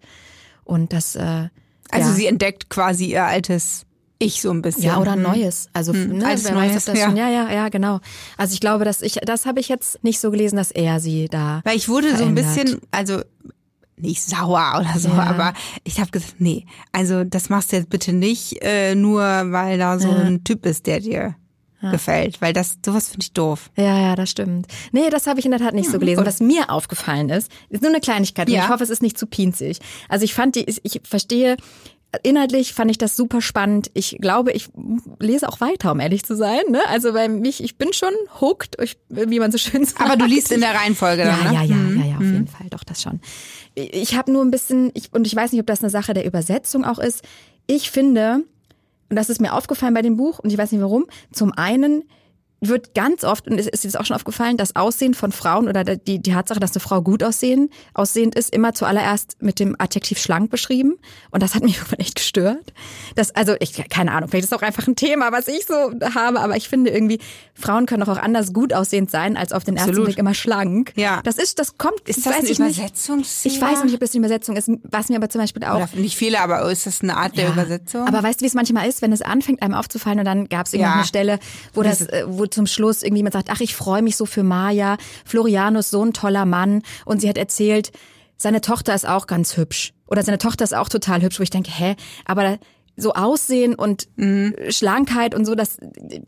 und 0.64 0.94
das. 0.94 1.16
Äh, 1.16 1.50
also 1.92 2.10
ja. 2.10 2.16
sie 2.16 2.26
entdeckt 2.26 2.70
quasi 2.70 3.06
ihr 3.06 3.26
altes 3.26 3.86
ich 4.20 4.42
so 4.42 4.52
ein 4.52 4.62
bisschen. 4.62 4.84
Ja, 4.84 5.00
oder 5.00 5.16
mhm. 5.16 5.24
neues. 5.24 5.70
Also 5.74 5.94
hm. 5.94 6.18
ne, 6.18 6.28
Als 6.28 6.44
wer 6.46 6.54
neues, 6.54 6.76
weiß, 6.76 6.86
das 6.86 7.00
ja. 7.00 7.06
Schon, 7.06 7.18
ja, 7.18 7.30
ja, 7.30 7.52
ja, 7.52 7.70
genau. 7.70 8.00
Also 8.38 8.54
ich 8.54 8.60
glaube, 8.60 8.86
dass 8.86 9.02
ich, 9.02 9.16
das 9.16 9.46
habe 9.46 9.60
ich 9.60 9.68
jetzt 9.68 10.04
nicht 10.04 10.20
so 10.20 10.32
gelesen, 10.32 10.56
dass 10.56 10.72
er 10.72 11.00
sie 11.00 11.28
da. 11.28 11.62
Weil 11.64 11.78
ich 11.78 11.90
wurde 11.90 12.10
verändert. 12.10 12.46
so 12.46 12.60
ein 12.60 12.66
bisschen, 12.66 12.82
also 12.92 13.22
nicht 13.98 14.22
sauer 14.22 14.74
oder 14.80 15.00
so, 15.00 15.10
ja. 15.10 15.24
aber 15.24 15.54
ich 15.84 16.00
habe 16.00 16.12
gesagt, 16.12 16.36
nee, 16.40 16.66
also 16.92 17.24
das 17.24 17.50
machst 17.50 17.72
du 17.72 17.78
jetzt 17.78 17.90
bitte 17.90 18.12
nicht, 18.12 18.62
äh, 18.62 18.94
nur 18.94 19.22
weil 19.22 19.78
da 19.78 20.00
so 20.00 20.10
ja. 20.10 20.18
ein 20.18 20.44
Typ 20.44 20.66
ist, 20.66 20.86
der 20.86 21.00
dir 21.00 21.36
ja. 21.82 21.92
gefällt, 21.92 22.42
weil 22.42 22.54
das 22.54 22.78
sowas 22.86 23.10
finde 23.10 23.24
ich 23.24 23.34
doof. 23.34 23.70
Ja, 23.76 24.00
ja, 24.00 24.16
das 24.16 24.30
stimmt. 24.30 24.68
Nee, 24.92 25.10
das 25.10 25.28
habe 25.28 25.40
ich 25.40 25.46
in 25.46 25.52
der 25.52 25.60
Tat 25.60 25.74
nicht 25.74 25.90
so 25.90 26.00
gelesen. 26.00 26.26
Was 26.26 26.40
mir 26.40 26.70
aufgefallen 26.70 27.30
ist, 27.30 27.52
ist 27.70 27.82
nur 27.82 27.92
eine 27.92 28.02
Kleinigkeit. 28.02 28.50
Ja. 28.50 28.64
Ich 28.64 28.70
hoffe, 28.70 28.84
es 28.84 28.90
ist 28.90 29.02
nicht 29.02 29.18
zu 29.18 29.28
pinzig. 29.28 29.80
Also 30.10 30.26
ich 30.26 30.34
fand 30.34 30.56
die, 30.56 30.66
ich 30.84 31.02
verstehe 31.04 31.58
Inhaltlich 32.24 32.74
fand 32.74 32.92
ich 32.92 32.98
das 32.98 33.16
super 33.16 33.42
spannend. 33.42 33.92
Ich 33.94 34.18
glaube, 34.20 34.52
ich 34.52 34.70
lese 35.20 35.48
auch 35.48 35.62
weiter, 35.62 35.92
um 35.92 36.00
ehrlich 36.00 36.24
zu 36.24 36.36
sein. 36.36 36.62
Ne? 36.70 36.82
Also 36.88 37.14
bei 37.14 37.28
mich, 37.28 37.64
ich 37.64 37.78
bin 37.78 37.94
schon 37.94 38.14
hooked, 38.42 38.82
ich, 38.82 38.98
wie 39.10 39.40
man 39.40 39.52
so 39.52 39.58
schön 39.58 39.86
sagt. 39.86 40.02
Aber 40.02 40.18
du 40.18 40.26
liest 40.26 40.52
in 40.52 40.62
der 40.62 40.74
Reihenfolge 40.74 41.24
ja, 41.24 41.38
dann, 41.38 41.48
ne? 41.48 41.54
Ja, 41.54 41.64
ja, 41.64 41.76
mhm. 41.76 42.00
ja, 42.00 42.06
ja, 42.06 42.16
auf 42.16 42.22
mhm. 42.22 42.34
jeden 42.34 42.48
Fall, 42.48 42.68
doch 42.70 42.84
das 42.84 43.02
schon. 43.02 43.20
Ich 43.76 44.16
habe 44.16 44.32
nur 44.32 44.44
ein 44.44 44.52
bisschen, 44.52 44.92
ich, 44.94 45.14
und 45.14 45.28
ich 45.28 45.36
weiß 45.36 45.52
nicht, 45.52 45.62
ob 45.62 45.68
das 45.68 45.82
eine 45.82 45.90
Sache 45.90 46.14
der 46.14 46.26
Übersetzung 46.26 46.86
auch 46.86 47.00
ist. 47.00 47.24
Ich 47.68 47.92
finde, 47.92 48.44
und 49.10 49.16
das 49.16 49.30
ist 49.30 49.42
mir 49.42 49.54
aufgefallen 49.54 49.94
bei 49.94 50.02
dem 50.02 50.18
Buch, 50.18 50.40
und 50.40 50.52
ich 50.52 50.58
weiß 50.58 50.72
nicht 50.72 50.82
warum, 50.82 51.06
zum 51.32 51.52
einen 51.52 52.04
wird 52.62 52.94
ganz 52.94 53.24
oft, 53.24 53.48
und 53.48 53.60
es 53.60 53.68
ist 53.68 53.84
jetzt 53.84 54.00
auch 54.00 54.06
schon 54.06 54.16
aufgefallen, 54.16 54.58
das 54.58 54.76
Aussehen 54.76 55.14
von 55.14 55.32
Frauen 55.32 55.68
oder 55.68 55.84
die, 55.84 56.20
die 56.20 56.32
Tatsache, 56.32 56.60
dass 56.60 56.74
eine 56.74 56.80
Frau 56.80 57.02
gut 57.02 57.24
aussehen, 57.24 57.70
aussehend 57.94 58.36
ist, 58.36 58.54
immer 58.54 58.74
zuallererst 58.74 59.38
mit 59.42 59.60
dem 59.60 59.76
Adjektiv 59.78 60.20
schlank 60.20 60.50
beschrieben. 60.50 60.96
Und 61.32 61.44
das 61.44 61.56
hat 61.56 61.64
mich 61.64 61.76
irgendwann 61.78 62.00
echt 62.00 62.16
gestört. 62.16 62.74
Das, 63.16 63.36
also, 63.36 63.56
ich, 63.60 63.74
keine 63.90 64.12
Ahnung, 64.12 64.30
vielleicht 64.30 64.46
ist 64.46 64.52
das 64.52 64.60
auch 64.60 64.64
einfach 64.64 64.88
ein 64.88 64.96
Thema, 64.96 65.32
was 65.32 65.48
ich 65.48 65.66
so 65.66 65.74
habe, 66.14 66.40
aber 66.40 66.56
ich 66.56 66.70
finde 66.70 66.92
irgendwie, 66.92 67.20
Frauen 67.54 67.86
können 67.86 68.04
auch 68.04 68.18
anders 68.18 68.54
gut 68.54 68.74
aussehend 68.74 69.12
sein, 69.12 69.38
als 69.38 69.52
auf 69.52 69.64
den 69.64 69.76
ersten 69.76 69.92
Absolut. 69.92 70.08
Blick 70.08 70.18
immer 70.18 70.34
schlank. 70.34 70.94
Ja. 70.96 71.22
Das 71.24 71.38
ist, 71.38 71.60
das 71.60 71.78
kommt, 71.78 72.02
ist 72.08 72.26
das 72.26 72.34
weiß 72.34 72.44
ein 72.44 72.46
ich 72.46 72.60
Übersetzungsfehler? 72.60 73.56
Ich 73.56 73.62
weiß 73.62 73.84
nicht, 73.84 73.94
ob 73.94 74.00
das 74.00 74.12
eine 74.12 74.20
Übersetzung 74.20 74.56
ist, 74.56 74.70
was 74.84 75.10
mir 75.10 75.18
aber 75.18 75.30
zum 75.30 75.42
Beispiel 75.42 75.64
auch. 75.64 75.76
Oder 75.76 75.90
nicht 75.96 76.16
viele, 76.16 76.40
aber 76.40 76.70
ist 76.72 76.86
das 76.86 77.02
eine 77.02 77.18
Art 77.18 77.36
ja. 77.36 77.44
der 77.44 77.54
Übersetzung? 77.54 78.08
Aber 78.08 78.24
weißt 78.24 78.40
du, 78.40 78.44
wie 78.44 78.48
es 78.48 78.54
manchmal 78.54 78.88
ist, 78.88 79.02
wenn 79.02 79.12
es 79.12 79.22
anfängt, 79.22 79.62
einem 79.62 79.74
aufzufallen 79.74 80.20
und 80.20 80.26
dann 80.26 80.50
gab 80.50 80.66
es 80.68 80.74
irgendwie 80.74 80.90
ja. 80.90 80.96
eine 80.96 81.06
Stelle, 81.06 81.40
wo 81.74 81.84
das, 81.84 82.02
äh, 82.02 82.24
wo 82.28 82.46
zum 82.56 82.68
Schluss 82.68 83.04
irgendwie 83.04 83.20
jemand 83.20 83.34
sagt, 83.34 83.50
ach, 83.52 83.62
ich 83.62 83.76
freue 83.76 84.02
mich 84.02 84.16
so 84.16 84.26
für 84.26 84.44
Maya, 84.44 84.98
Floriano 85.26 85.80
ist 85.80 85.92
so 85.92 86.04
ein 86.04 86.14
toller 86.14 86.46
Mann. 86.46 86.82
Und 87.06 87.22
sie 87.22 87.30
hat 87.30 87.38
erzählt, 87.38 87.92
seine 88.38 88.62
Tochter 88.62 88.96
ist 88.96 89.08
auch 89.08 89.28
ganz 89.28 89.58
hübsch. 89.58 89.94
Oder 90.08 90.24
seine 90.24 90.38
Tochter 90.38 90.64
ist 90.64 90.74
auch 90.74 90.90
total 90.90 91.22
hübsch, 91.22 91.40
wo 91.40 91.44
ich 91.44 91.50
denke, 91.50 91.72
hä, 91.72 91.96
aber 92.26 92.58
so 92.98 93.14
Aussehen 93.14 93.76
und 93.76 94.08
mhm. 94.16 94.56
Schlankheit 94.70 95.36
und 95.36 95.46
so, 95.46 95.56
das, 95.56 95.78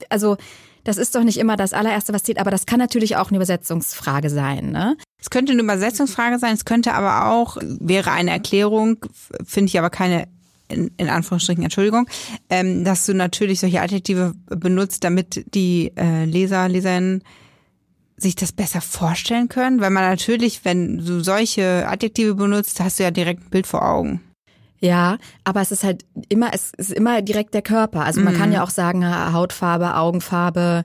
also 0.10 0.38
das 0.84 0.98
ist 0.98 1.16
doch 1.16 1.24
nicht 1.24 1.38
immer 1.38 1.58
das 1.58 1.74
allererste, 1.74 2.14
was 2.14 2.24
zählt, 2.24 2.40
aber 2.40 2.52
das 2.52 2.66
kann 2.66 2.80
natürlich 2.80 3.18
auch 3.18 3.28
eine 3.28 3.38
Übersetzungsfrage 3.38 4.30
sein, 4.30 4.72
ne? 4.72 4.96
Es 5.20 5.30
könnte 5.30 5.52
eine 5.52 5.62
Übersetzungsfrage 5.62 6.40
sein, 6.40 6.54
es 6.54 6.64
könnte 6.64 6.94
aber 6.94 7.32
auch, 7.32 7.58
wäre 7.62 8.12
eine 8.12 8.32
Erklärung, 8.32 8.98
finde 9.44 9.70
ich 9.70 9.80
aber 9.80 9.90
keine 9.90 10.28
in, 10.68 10.92
in 10.98 11.10
Anführungsstrichen 11.10 11.64
Entschuldigung, 11.64 12.08
ähm, 12.50 12.84
dass 12.84 13.06
du 13.06 13.14
natürlich 13.14 13.60
solche 13.60 13.82
Adjektive 13.82 14.34
benutzt, 14.48 15.04
damit 15.04 15.46
die 15.54 15.94
äh, 15.96 16.26
Leser, 16.26 16.68
Leserinnen 16.68 17.24
sich 18.18 18.36
das 18.36 18.52
besser 18.52 18.82
vorstellen 18.82 19.48
können, 19.48 19.80
weil 19.80 19.92
man 19.92 20.04
natürlich, 20.04 20.66
wenn 20.66 20.98
du 21.06 21.20
solche 21.22 21.88
Adjektive 21.88 22.34
benutzt, 22.34 22.80
hast 22.80 23.00
du 23.00 23.04
ja 23.04 23.12
direkt 23.12 23.44
ein 23.44 23.50
Bild 23.52 23.68
vor 23.68 23.88
Augen. 23.88 24.22
Ja, 24.80 25.18
aber 25.44 25.62
es 25.62 25.72
ist 25.72 25.84
halt 25.84 26.06
immer, 26.30 26.52
es 26.54 26.72
ist 26.78 26.92
immer 26.92 27.22
direkt 27.22 27.54
der 27.54 27.62
Körper. 27.62 28.06
Also 28.06 28.22
man 28.22 28.34
mhm. 28.34 28.38
kann 28.38 28.52
ja 28.52 28.64
auch 28.64 28.70
sagen 28.70 29.06
Hautfarbe, 29.34 29.96
Augenfarbe, 29.96 30.84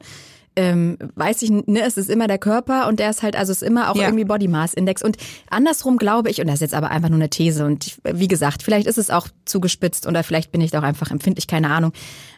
ähm, 0.57 0.99
weiß 1.15 1.43
ich, 1.43 1.51
ne, 1.51 1.81
es 1.83 1.97
ist 1.97 2.11
immer 2.11 2.27
der 2.27 2.39
Körper 2.39 2.87
und 2.89 3.01
der 3.01 3.11
ist 3.11 3.23
halt, 3.23 3.37
also 3.37 3.53
es 3.53 3.63
ist 3.63 3.69
immer 3.69 3.91
auch 3.91 3.97
Ja. 3.97 4.05
irgendwie 4.05 4.25
Body 4.25 4.49
Mass 4.49 4.75
Index. 4.75 5.03
Und 5.03 5.17
andersrum 5.49 5.97
glaube 5.97 6.31
ich, 6.31 6.41
und 6.41 6.47
das 6.47 6.57
ist 6.57 6.61
jetzt 6.61 6.75
aber 6.75 6.91
einfach 6.91 7.09
nur 7.09 7.19
eine 7.19 7.31
These 7.31 7.65
und 7.65 7.97
wie 8.05 8.29
gesagt, 8.29 8.63
vielleicht 8.63 8.87
ist 8.87 8.99
es 8.99 9.11
auch 9.11 9.29
zugespitzt 9.45 10.07
oder 10.07 10.23
vielleicht 10.25 10.53
bin 10.53 10.61
ich 10.61 10.71
da 10.71 10.79
auch 10.81 10.85
einfach 10.85 11.11
empfindlich, 11.11 11.47
keine 11.47 11.71
Ahnung. 11.71 11.93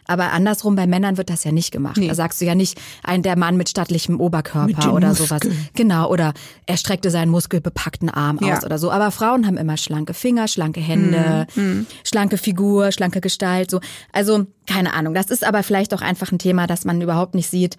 Aber 0.07 0.31
andersrum 0.33 0.75
bei 0.75 0.85
Männern 0.87 1.17
wird 1.17 1.29
das 1.29 1.43
ja 1.43 1.51
nicht 1.51 1.71
gemacht. 1.71 1.97
Nee. 1.97 2.07
Da 2.07 2.15
sagst 2.15 2.39
du 2.41 2.45
ja 2.45 2.53
nicht, 2.55 2.79
ein 3.03 3.23
der 3.23 3.37
Mann 3.37 3.57
mit 3.57 3.69
stattlichem 3.69 4.19
Oberkörper 4.19 4.67
Mit 4.67 4.85
oder 4.87 5.09
Muskeln. 5.09 5.27
sowas. 5.41 5.41
Genau, 5.73 6.09
oder 6.11 6.33
er 6.67 6.77
streckte 6.77 7.09
seinen 7.09 7.29
muskelbepackten 7.31 8.09
Arm 8.09 8.39
Ja. 8.41 8.57
aus 8.57 8.63
oder 8.65 8.77
so. 8.77 8.91
Aber 8.91 9.09
Frauen 9.11 9.47
haben 9.47 9.57
immer 9.57 9.77
schlanke 9.77 10.13
Finger, 10.13 10.47
schlanke 10.47 10.79
Hände, 10.79 11.47
Mhm. 11.55 11.87
schlanke 12.03 12.37
Figur, 12.37 12.91
schlanke 12.91 13.19
Gestalt, 13.21 13.71
so. 13.71 13.79
Also, 14.11 14.45
keine 14.67 14.93
Ahnung. 14.93 15.13
Das 15.15 15.27
ist 15.31 15.43
aber 15.45 15.63
vielleicht 15.63 15.93
auch 15.93 16.01
einfach 16.01 16.31
ein 16.31 16.39
Thema, 16.39 16.67
das 16.67 16.85
man 16.85 17.01
überhaupt 17.01 17.33
nicht 17.33 17.49
sieht, 17.49 17.77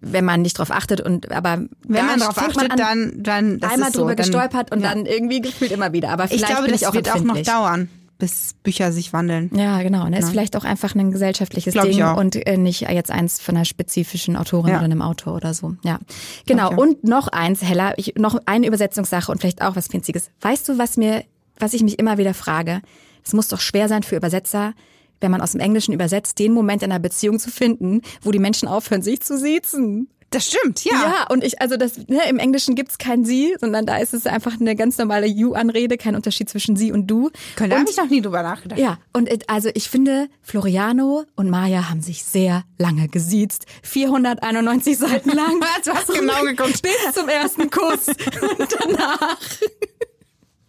wenn 0.00 0.24
man 0.24 0.42
nicht 0.42 0.58
drauf 0.58 0.70
achtet 0.70 1.00
und, 1.00 1.30
aber 1.32 1.64
Wenn 1.86 2.06
man 2.06 2.20
fängt 2.20 2.36
achtet, 2.38 2.70
an, 2.72 2.76
dann, 2.78 3.22
dann 3.22 3.60
das 3.60 3.72
einmal 3.72 3.88
ist 3.88 3.94
so, 3.94 4.00
drüber 4.00 4.14
dann, 4.16 4.24
gestolpert 4.24 4.70
und 4.72 4.80
ja. 4.80 4.90
dann 4.90 5.06
irgendwie 5.06 5.40
gefühlt 5.40 5.72
immer 5.72 5.92
wieder. 5.92 6.10
Aber 6.10 6.24
Ich 6.24 6.30
vielleicht 6.32 6.46
glaube, 6.48 6.62
bin 6.64 6.72
das 6.72 6.82
ich 6.82 6.86
auch 6.88 6.94
wird 6.94 7.10
auch 7.14 7.20
noch 7.22 7.38
dauern, 7.40 7.88
bis 8.24 8.54
Bücher 8.62 8.90
sich 8.90 9.12
wandeln. 9.12 9.50
Ja, 9.54 9.82
genau. 9.82 10.08
Ne? 10.08 10.18
Ist 10.18 10.30
vielleicht 10.30 10.56
auch 10.56 10.64
einfach 10.64 10.94
ein 10.94 11.10
gesellschaftliches 11.10 11.74
Glaub 11.74 11.84
Ding 11.84 12.02
und 12.02 12.36
äh, 12.46 12.56
nicht 12.56 12.80
jetzt 12.80 13.10
eins 13.10 13.38
von 13.38 13.54
einer 13.54 13.66
spezifischen 13.66 14.34
Autorin 14.34 14.70
Ja. 14.70 14.76
oder 14.76 14.86
einem 14.86 15.02
Autor 15.02 15.34
oder 15.34 15.52
so. 15.52 15.76
Ja, 15.84 15.98
genau. 16.46 16.74
Und 16.74 17.04
noch 17.04 17.28
eins, 17.28 17.60
Hella, 17.60 17.92
ich, 17.98 18.14
noch 18.16 18.38
eine 18.46 18.66
Übersetzungssache 18.66 19.30
und 19.30 19.42
vielleicht 19.42 19.60
auch 19.60 19.76
was 19.76 19.90
Pinziges. 19.90 20.30
Weißt 20.40 20.66
du, 20.70 20.78
was 20.78 20.96
mir, 20.96 21.24
was 21.58 21.74
ich 21.74 21.82
mich 21.82 21.98
immer 21.98 22.16
wieder 22.16 22.32
frage? 22.32 22.80
Es 23.22 23.34
muss 23.34 23.48
doch 23.48 23.60
schwer 23.60 23.88
sein 23.88 24.02
für 24.02 24.16
Übersetzer, 24.16 24.72
wenn 25.20 25.30
man 25.30 25.42
aus 25.42 25.52
dem 25.52 25.60
Englischen 25.60 25.92
übersetzt, 25.92 26.38
den 26.38 26.52
Moment 26.52 26.82
in 26.82 26.90
einer 26.90 26.98
Beziehung 26.98 27.38
zu 27.38 27.50
finden, 27.50 28.00
wo 28.22 28.30
die 28.30 28.38
Menschen 28.38 28.68
aufhören, 28.68 29.02
sich 29.02 29.20
zu 29.20 29.36
siezen. 29.38 30.08
Das 30.34 30.46
stimmt, 30.48 30.84
ja. 30.84 30.92
Ja, 30.92 31.26
und 31.30 31.44
ich, 31.44 31.60
also 31.60 31.76
das, 31.76 31.96
ne, 32.08 32.28
im 32.28 32.38
Englischen 32.38 32.74
gibt's 32.74 32.98
kein 32.98 33.24
Sie, 33.24 33.54
sondern 33.60 33.86
da 33.86 33.98
ist 33.98 34.14
es 34.14 34.26
einfach 34.26 34.60
eine 34.60 34.74
ganz 34.74 34.98
normale 34.98 35.26
You-Anrede, 35.26 35.96
kein 35.96 36.16
Unterschied 36.16 36.48
zwischen 36.48 36.74
Sie 36.76 36.90
und 36.92 37.06
Du. 37.06 37.30
Da 37.56 37.66
und, 37.66 37.72
habe 37.72 37.88
ich 37.88 37.96
noch 37.96 38.08
nie 38.10 38.20
drüber 38.20 38.42
nachgedacht. 38.42 38.78
ja, 38.80 38.98
und 39.12 39.30
also 39.48 39.70
ich 39.74 39.88
finde, 39.88 40.28
Floriano 40.42 41.24
und 41.36 41.50
Maya 41.50 41.88
haben 41.88 42.02
sich 42.02 42.24
sehr 42.24 42.64
lange 42.78 43.08
gesiezt. 43.08 43.66
491 43.82 44.98
Seiten 44.98 45.30
lang. 45.36 45.60
Du 45.84 45.92
hast 45.92 46.12
genau 46.12 46.42
geguckt. 46.42 46.82
Bis 46.82 47.12
zum 47.14 47.28
ersten 47.28 47.70
Kuss. 47.70 48.08
Und 48.58 48.76
danach 48.80 49.36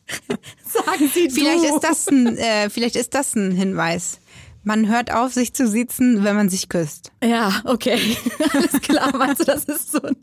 sagen 0.66 1.10
sie 1.14 1.30
Vielleicht 1.30 1.64
du. 1.64 1.76
ist 1.76 1.82
das 1.84 2.08
ein, 2.08 2.38
äh, 2.38 2.70
vielleicht 2.70 2.96
ist 2.96 3.14
das 3.16 3.36
ein 3.36 3.52
Hinweis. 3.52 4.20
Man 4.68 4.88
hört 4.90 5.14
auf, 5.14 5.32
sich 5.32 5.54
zu 5.54 5.68
siezen, 5.68 6.24
wenn 6.24 6.36
man 6.36 6.50
sich 6.50 6.70
küsst. 6.70 7.12
Ja, 7.24 7.62
okay. 7.66 8.00
Alles 8.54 8.82
klar. 8.82 9.16
Meinst 9.16 9.42
du, 9.42 9.46
das 9.46 9.64
ist 9.66 9.92
so 9.92 10.02
ein, 10.02 10.16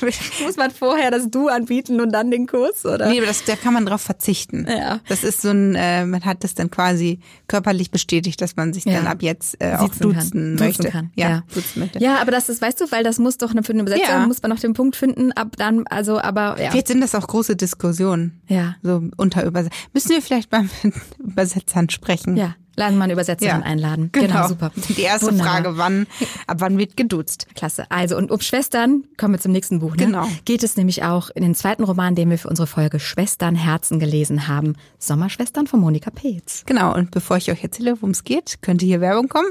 muss 0.44 0.56
man 0.56 0.70
vorher 0.70 1.10
das 1.10 1.30
Du 1.30 1.48
anbieten 1.48 2.00
und 2.00 2.12
dann 2.12 2.30
den 2.30 2.46
Kuss, 2.46 2.84
oder? 2.84 3.08
Nee, 3.08 3.18
aber 3.18 3.26
das, 3.26 3.44
da 3.44 3.56
kann 3.56 3.72
man 3.74 3.86
drauf 3.86 4.02
verzichten. 4.02 4.66
Ja. 4.68 5.00
Das 5.08 5.24
ist 5.24 5.40
so 5.42 5.48
ein, 5.48 5.74
äh, 5.74 6.04
man 6.04 6.24
hat 6.24 6.44
das 6.44 6.54
dann 6.54 6.70
quasi 6.70 7.20
körperlich 7.46 7.90
bestätigt, 7.90 8.40
dass 8.40 8.54
man 8.56 8.72
sich 8.72 8.84
Ja. 8.84 8.92
dann 8.98 9.06
ab 9.06 9.22
jetzt 9.22 9.56
äh, 9.60 9.74
auch 9.76 9.88
duzen 9.88 10.56
kann. 10.58 10.66
möchte. 10.66 10.82
Duzen 10.82 10.90
kann. 10.92 11.10
Ja, 11.14 11.28
Ja. 11.30 11.42
duzen 11.54 11.80
möchte. 11.80 11.98
Ja, 12.00 12.18
aber 12.20 12.30
das 12.30 12.48
ist, 12.48 12.60
weißt 12.60 12.80
du, 12.82 12.90
weil 12.92 13.02
das 13.02 13.18
muss 13.18 13.38
doch 13.38 13.50
eine- 13.52 13.62
für 13.62 13.72
eine 13.72 13.80
Übersetzung, 13.82 14.08
Ja. 14.08 14.26
muss 14.26 14.42
man 14.42 14.50
noch 14.50 14.60
den 14.60 14.74
Punkt 14.74 14.94
finden, 14.94 15.32
ab 15.32 15.56
dann, 15.56 15.86
also, 15.86 16.20
aber, 16.20 16.60
ja. 16.60 16.70
Vielleicht 16.70 16.88
sind 16.88 17.00
das 17.00 17.14
auch 17.14 17.26
große 17.26 17.56
Diskussionen. 17.56 18.42
Ja. 18.46 18.76
So 18.82 19.02
unter 19.16 19.44
Übersetzern. 19.44 19.78
Müssen 19.94 20.10
wir 20.10 20.20
vielleicht 20.22 20.50
beim 20.50 20.68
Übersetzern 21.18 21.88
sprechen? 21.90 22.36
Ja, 22.36 22.54
lassen 22.78 22.96
wir 22.96 23.04
eine 23.04 23.12
Übersetzerin 23.12 23.62
einladen. 23.62 24.10
Genau. 24.12 24.48
super. 24.48 24.70
Die 24.88 25.02
erste 25.02 25.26
Wunderbar. 25.26 25.54
Frage, 25.54 25.76
wann, 25.76 26.06
ab 26.46 26.58
wann 26.60 26.78
wird 26.78 26.96
geduzt? 26.96 27.46
Klasse. 27.54 27.84
Also, 27.90 28.16
und 28.16 28.30
um 28.30 28.40
Schwestern 28.40 29.04
kommen 29.16 29.34
wir 29.34 29.40
zum 29.40 29.52
nächsten 29.52 29.80
Buch. 29.80 29.96
Ne? 29.96 30.06
Genau. 30.06 30.26
Geht 30.44 30.62
es 30.62 30.76
nämlich 30.76 31.02
auch 31.02 31.30
in 31.30 31.42
den 31.42 31.54
zweiten 31.54 31.82
Roman, 31.84 32.14
den 32.14 32.30
wir 32.30 32.38
für 32.38 32.48
unsere 32.48 32.66
Folge 32.66 33.00
Schwestern 33.00 33.54
Herzen 33.54 33.98
gelesen 33.98 34.48
haben. 34.48 34.76
Sommerschwestern 34.98 35.66
von 35.66 35.80
Monika 35.80 36.10
Peetz. 36.10 36.62
Genau, 36.66 36.94
und 36.94 37.10
bevor 37.10 37.36
ich 37.36 37.50
euch 37.50 37.62
erzähle, 37.62 37.96
worum 37.96 38.10
es 38.10 38.24
geht, 38.24 38.62
könnte 38.62 38.86
hier 38.86 39.00
Werbung 39.00 39.28
kommen. 39.28 39.50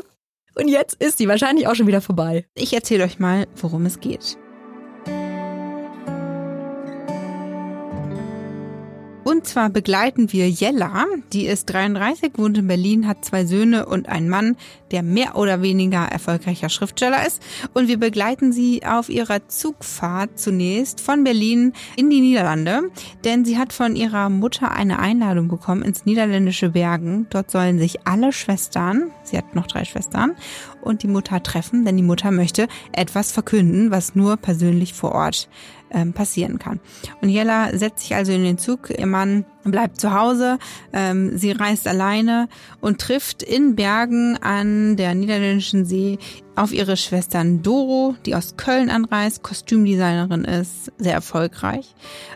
Und 0.55 0.69
jetzt 0.69 0.96
ist 0.96 1.19
die 1.19 1.27
wahrscheinlich 1.27 1.67
auch 1.67 1.75
schon 1.75 1.88
wieder 1.88 2.01
vorbei. 2.01 2.46
Ich 2.55 2.74
erzähle 2.74 3.03
euch 3.03 3.19
mal, 3.19 3.48
worum 3.62 3.86
es 3.86 4.00
geht. 4.00 4.38
Und 9.27 9.45
zwar 9.45 9.69
begleiten 9.69 10.31
wir 10.31 10.49
Jella, 10.49 11.03
die 11.33 11.47
ist 11.47 11.65
33, 11.65 12.37
wohnt 12.37 12.57
in 12.59 12.67
Berlin, 12.67 13.09
hat 13.09 13.25
zwei 13.25 13.45
Söhne 13.45 13.85
und 13.85 14.07
einen 14.07 14.29
Mann, 14.29 14.55
der 14.91 15.03
mehr 15.03 15.35
oder 15.35 15.61
weniger 15.61 16.05
erfolgreicher 16.05 16.69
Schriftsteller 16.69 17.27
ist. 17.27 17.41
Und 17.73 17.89
wir 17.89 17.99
begleiten 17.99 18.53
sie 18.53 18.85
auf 18.85 19.09
ihrer 19.09 19.45
Zugfahrt 19.49 20.39
zunächst 20.39 21.01
von 21.01 21.25
Berlin 21.25 21.73
in 21.97 22.09
die 22.09 22.21
Niederlande, 22.21 22.83
denn 23.25 23.43
sie 23.43 23.57
hat 23.57 23.73
von 23.73 23.97
ihrer 23.97 24.29
Mutter 24.29 24.71
eine 24.71 24.99
Einladung 24.99 25.49
bekommen 25.49 25.81
ins 25.81 26.05
niederländische 26.05 26.69
Bergen. 26.69 27.27
Dort 27.29 27.51
sollen 27.51 27.79
sich 27.79 28.07
alle 28.07 28.31
Schwestern, 28.31 29.11
sie 29.23 29.37
hat 29.37 29.55
noch 29.55 29.67
drei 29.67 29.83
Schwestern, 29.83 30.37
und 30.88 31.04
die 31.04 31.08
Mutter 31.08 31.43
treffen, 31.43 31.86
denn 31.86 31.97
die 31.97 32.04
Mutter 32.04 32.32
möchte 32.32 32.67
etwas 32.91 33.32
verkünden, 33.32 33.91
was 33.91 34.15
nur 34.15 34.38
persönlich 34.38 34.93
vor 34.93 35.12
Ort 35.12 35.50
ähm, 35.91 36.13
passieren 36.13 36.60
kann. 36.60 36.80
Und 37.21 37.30
Jella 37.30 37.78
setzt 37.78 38.00
sich 38.00 38.15
also 38.15 38.32
in 38.32 38.43
den 38.43 38.58
Zug, 38.58 38.89
ihr 38.89 39.06
Mann 39.06 39.45
bleibt 39.63 40.00
zu 40.00 40.13
Hause, 40.13 40.60
ähm, 40.93 41.38
sie 41.38 41.52
reist 41.52 41.88
alleine 41.88 42.50
und 42.82 43.00
trifft 43.00 43.43
in 43.43 43.76
Bergen 43.76 44.38
an 44.38 44.95
der 44.95 45.13
niederländischen 45.15 45.86
See 45.86 46.17
auf 46.56 46.73
ihre 46.73 46.97
Schwestern 46.97 47.62
Doro, 47.62 48.15
die 48.26 48.36
aus 48.36 48.58
Köln 48.58 48.89
anreist, 48.89 49.43
Kostümdesignerin 49.43 50.43
ist, 50.43 50.91
sehr 50.97 51.13
erfolgreich, 51.13 51.93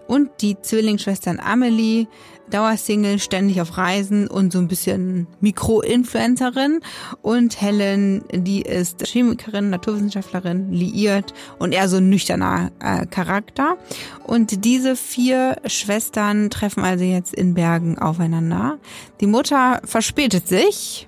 und 0.08 0.30
die 0.42 0.62
Zwillingsschwestern 0.62 1.40
Amelie, 1.40 2.08
Dauersingle, 2.52 3.20
ständig 3.20 3.62
auf 3.62 3.78
Reisen 3.78 4.28
und 4.28 4.54
so 4.54 4.60
ein 4.60 4.68
bisschen 4.68 5.28
Mikro-Influencerin 5.40 6.82
und 7.22 7.60
Helen, 7.62 8.24
die 8.32 8.62
ist 8.62 9.06
Chemikerin, 9.06 9.70
Naturwissenschaftlerin, 9.70 10.72
liiert 10.72 11.34
und 11.60 11.72
eher 11.74 11.90
so 11.90 11.98
ein 11.98 12.10
nüchterner 12.10 12.72
äh, 12.80 13.06
Charakter. 13.06 13.78
Und 14.24 14.66
diese 14.66 14.96
vier 14.96 15.58
Schwestern 15.66 16.50
treffen 16.50 16.84
also 16.84 17.04
jetzt 17.04 17.34
in 17.34 17.54
Bergen 17.54 17.98
aufeinander. 17.98 18.78
Die 19.20 19.28
Mutter 19.28 19.82
verspätet 19.86 20.48
sich, 20.48 21.08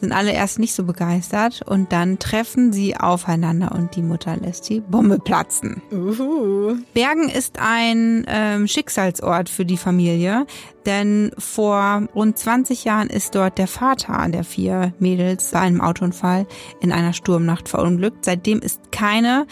sind 0.00 0.12
alle 0.12 0.32
erst 0.32 0.58
nicht 0.58 0.74
so 0.74 0.84
begeistert 0.84 1.62
und 1.64 1.92
dann 1.92 2.18
treffen 2.18 2.72
sie 2.72 2.96
aufeinander 2.96 3.72
und 3.72 3.96
die 3.96 4.02
Mutter 4.02 4.36
lässt 4.36 4.68
die 4.68 4.80
Bombe 4.80 5.18
platzen. 5.18 5.82
Uhu. 5.90 6.76
Bergen 6.92 7.28
ist 7.28 7.58
ein 7.58 8.24
ähm, 8.28 8.66
Schicksalsort 8.66 9.48
für 9.48 9.64
die 9.64 9.76
Familie, 9.76 10.46
denn 10.86 11.32
vor 11.38 12.02
rund 12.14 12.38
20 12.38 12.84
Jahren 12.84 13.08
ist 13.08 13.34
dort 13.34 13.58
der 13.58 13.68
Vater 13.68 14.28
der 14.28 14.44
vier 14.44 14.92
Mädels 14.98 15.50
bei 15.52 15.60
einem 15.60 15.80
Autounfall 15.80 16.46
in 16.80 16.92
einer 16.92 17.12
Sturmnacht 17.12 17.68
verunglückt. 17.68 18.24
Seitdem 18.24 18.60
ist 18.60 18.92
keine 18.92 19.46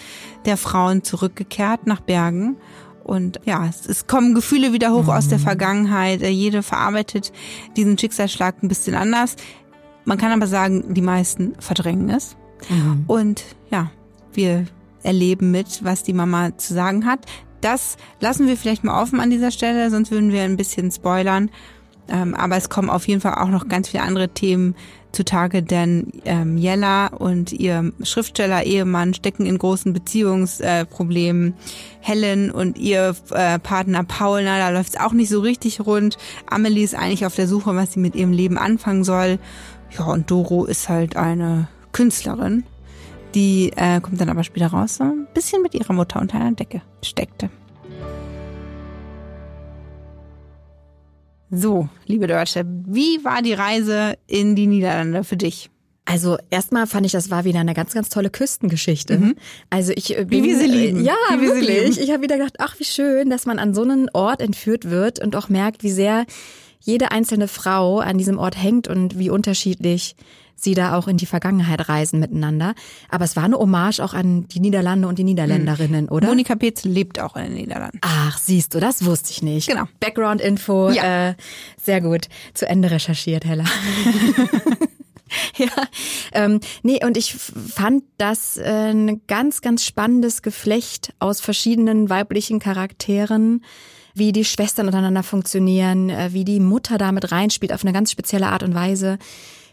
der 0.44 0.56
Frauen 0.56 1.02
zurückgekehrt 1.02 1.86
nach 1.86 2.00
Bergen. 2.00 2.56
Und 3.04 3.40
ja, 3.44 3.66
es, 3.66 3.86
es 3.86 4.06
kommen 4.06 4.34
Gefühle 4.34 4.72
wieder 4.72 4.92
hoch 4.92 5.08
aus 5.08 5.28
der 5.28 5.38
Vergangenheit. 5.38 6.22
Äh, 6.22 6.28
Jede 6.28 6.62
verarbeitet 6.62 7.32
diesen 7.76 7.98
Schicksalsschlag 7.98 8.62
ein 8.62 8.68
bisschen 8.68 8.94
anders. 8.94 9.36
Man 10.04 10.18
kann 10.18 10.32
aber 10.32 10.46
sagen, 10.46 10.94
die 10.94 11.02
meisten 11.02 11.54
verdrängen 11.58 12.10
es. 12.10 12.36
Und 13.06 13.44
ja, 13.70 13.90
wir 14.32 14.66
erleben 15.02 15.50
mit, 15.50 15.84
was 15.84 16.02
die 16.02 16.12
Mama 16.12 16.56
zu 16.56 16.74
sagen 16.74 17.06
hat. 17.06 17.26
Das 17.60 17.96
lassen 18.20 18.46
wir 18.46 18.56
vielleicht 18.56 18.84
mal 18.84 19.00
offen 19.00 19.20
an 19.20 19.30
dieser 19.30 19.50
Stelle, 19.50 19.90
sonst 19.90 20.10
würden 20.10 20.32
wir 20.32 20.42
ein 20.42 20.56
bisschen 20.56 20.90
spoilern. 20.90 21.50
Ähm, 22.08 22.34
aber 22.34 22.56
es 22.56 22.68
kommen 22.68 22.90
auf 22.90 23.06
jeden 23.06 23.20
Fall 23.20 23.34
auch 23.34 23.48
noch 23.48 23.68
ganz 23.68 23.88
viele 23.88 24.02
andere 24.02 24.28
Themen 24.28 24.74
zutage, 25.12 25.62
denn 25.62 26.12
ähm, 26.24 26.56
Jella 26.56 27.08
und 27.08 27.52
ihr 27.52 27.92
Schriftsteller-Ehemann 28.02 29.14
stecken 29.14 29.46
in 29.46 29.58
großen 29.58 29.92
Beziehungsproblemen. 29.92 31.54
Helen 32.00 32.50
und 32.50 32.78
ihr 32.78 33.14
äh, 33.30 33.58
Partner 33.58 34.04
Paul, 34.04 34.42
na, 34.44 34.58
da 34.58 34.70
läuft 34.70 34.90
es 34.90 35.00
auch 35.00 35.12
nicht 35.12 35.28
so 35.28 35.40
richtig 35.40 35.80
rund. 35.80 36.18
Amelie 36.46 36.84
ist 36.84 36.94
eigentlich 36.94 37.26
auf 37.26 37.36
der 37.36 37.46
Suche, 37.46 37.76
was 37.76 37.92
sie 37.92 38.00
mit 38.00 38.16
ihrem 38.16 38.32
Leben 38.32 38.58
anfangen 38.58 39.04
soll. 39.04 39.38
Ja, 39.96 40.06
und 40.06 40.30
Doro 40.30 40.64
ist 40.64 40.88
halt 40.88 41.16
eine 41.16 41.68
Künstlerin, 41.92 42.64
die 43.34 43.72
äh, 43.76 44.00
kommt 44.00 44.20
dann 44.20 44.30
aber 44.30 44.44
später 44.44 44.68
raus, 44.68 44.96
so 44.96 45.04
ein 45.04 45.26
bisschen 45.34 45.62
mit 45.62 45.74
ihrer 45.74 45.92
Mutter 45.92 46.20
unter 46.20 46.38
einer 46.38 46.52
Decke 46.52 46.80
steckte. 47.02 47.50
So, 51.54 51.90
liebe 52.06 52.26
Deutsche, 52.26 52.64
wie 52.86 53.22
war 53.24 53.42
die 53.42 53.52
Reise 53.52 54.14
in 54.26 54.56
die 54.56 54.66
Niederlande 54.66 55.22
für 55.22 55.36
dich? 55.36 55.68
Also 56.06 56.38
erstmal 56.48 56.86
fand 56.86 57.04
ich, 57.04 57.12
das 57.12 57.30
war 57.30 57.44
wieder 57.44 57.60
eine 57.60 57.74
ganz, 57.74 57.92
ganz 57.92 58.08
tolle 58.08 58.30
Küstengeschichte. 58.30 59.34
Also 59.68 59.92
ich 59.94 60.18
äh, 60.18 60.24
bin, 60.24 60.40
Mhm. 60.40 60.44
wir 60.44 60.58
sie 60.58 60.66
lieben. 60.66 61.00
äh, 61.00 61.02
Ja, 61.04 61.14
Wie 61.38 61.42
wirklich. 61.46 61.68
lieben. 61.68 62.02
Ich 62.02 62.10
habe 62.10 62.22
wieder 62.22 62.38
gedacht, 62.38 62.54
ach 62.58 62.80
wie 62.80 62.84
schön, 62.84 63.28
dass 63.28 63.44
man 63.44 63.58
an 63.58 63.74
so 63.74 63.82
einen 63.82 64.08
Ort 64.14 64.40
entführt 64.40 64.88
wird 64.90 65.20
und 65.20 65.36
auch 65.36 65.50
merkt, 65.50 65.82
wie 65.82 65.90
sehr 65.90 66.24
jede 66.80 67.10
einzelne 67.12 67.48
Frau 67.48 67.98
an 68.00 68.16
diesem 68.16 68.38
Ort 68.38 68.60
hängt 68.60 68.88
und 68.88 69.18
wie 69.18 69.28
unterschiedlich 69.28 70.16
sie 70.64 70.74
da 70.74 70.96
auch 70.96 71.08
in 71.08 71.16
die 71.16 71.26
Vergangenheit 71.26 71.88
reisen 71.88 72.20
miteinander. 72.20 72.74
Aber 73.08 73.24
es 73.24 73.36
war 73.36 73.44
eine 73.44 73.58
Hommage 73.58 74.00
auch 74.00 74.14
an 74.14 74.46
die 74.48 74.60
Niederlande 74.60 75.08
und 75.08 75.18
die 75.18 75.24
Niederländerinnen, 75.24 76.08
oder? 76.08 76.28
Monika 76.28 76.54
Petz 76.54 76.84
lebt 76.84 77.20
auch 77.20 77.36
in 77.36 77.44
den 77.44 77.54
Niederlanden. 77.54 77.98
Ach, 78.02 78.38
siehst 78.38 78.74
du, 78.74 78.80
das 78.80 79.04
wusste 79.04 79.30
ich 79.30 79.42
nicht. 79.42 79.68
Genau. 79.68 79.84
Background-Info, 80.00 80.90
Ja. 80.90 81.30
äh, 81.30 81.34
sehr 81.82 82.00
gut. 82.00 82.28
Zu 82.54 82.68
Ende 82.68 82.90
recherchiert, 82.90 83.44
Hella. 83.44 83.64
ja, 85.56 85.66
ähm, 86.32 86.60
nee, 86.82 87.04
und 87.04 87.16
ich 87.16 87.34
fand 87.34 88.04
das 88.18 88.56
äh, 88.56 88.90
ein 88.92 89.22
ganz, 89.26 89.60
ganz 89.62 89.84
spannendes 89.84 90.42
Geflecht 90.42 91.12
aus 91.18 91.40
verschiedenen 91.40 92.10
weiblichen 92.10 92.58
Charakteren, 92.58 93.64
wie 94.14 94.32
die 94.32 94.44
Schwestern 94.44 94.86
untereinander 94.86 95.22
funktionieren, 95.22 96.10
äh, 96.10 96.32
wie 96.32 96.44
die 96.44 96.60
Mutter 96.60 96.98
damit 96.98 97.32
reinspielt 97.32 97.72
auf 97.72 97.82
eine 97.82 97.92
ganz 97.92 98.10
spezielle 98.12 98.48
Art 98.48 98.62
und 98.62 98.74
Weise. 98.74 99.18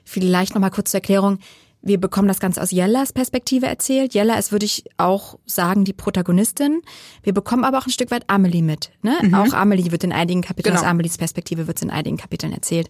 Vielleicht 0.10 0.56
nochmal 0.56 0.72
kurz 0.72 0.90
zur 0.92 0.98
Erklärung. 1.00 1.38
Wir 1.82 2.00
bekommen 2.00 2.28
das 2.28 2.40
Ganze 2.40 2.62
aus 2.62 2.72
Jellas 2.72 3.14
Perspektive 3.14 3.68
erzählt. 3.68 4.14
Jella 4.14 4.38
ist, 4.38 4.52
würde 4.52 4.66
ich 4.66 4.84
auch 4.98 5.38
sagen, 5.46 5.86
die 5.86 5.94
Protagonistin. 5.94 6.82
Wir 7.24 7.34
bekommen 7.34 7.64
aber 7.64 7.78
auch 7.78 7.86
ein 7.86 7.92
Stück 7.92 8.12
weit 8.12 8.24
Amelie 8.28 8.64
mit. 8.64 8.92
Ne? 9.02 9.18
Auch 9.34 9.54
Amelie 9.54 9.92
wird 9.92 10.04
in 10.04 10.12
einigen 10.12 10.42
Kapiteln, 10.42 10.74
Genau. 10.74 10.84
aus 10.84 10.90
Amelies 10.90 11.18
Perspektive 11.18 11.68
wird 11.68 11.82
in 11.82 11.90
einigen 11.90 12.18
Kapiteln 12.18 12.52
erzählt. 12.52 12.90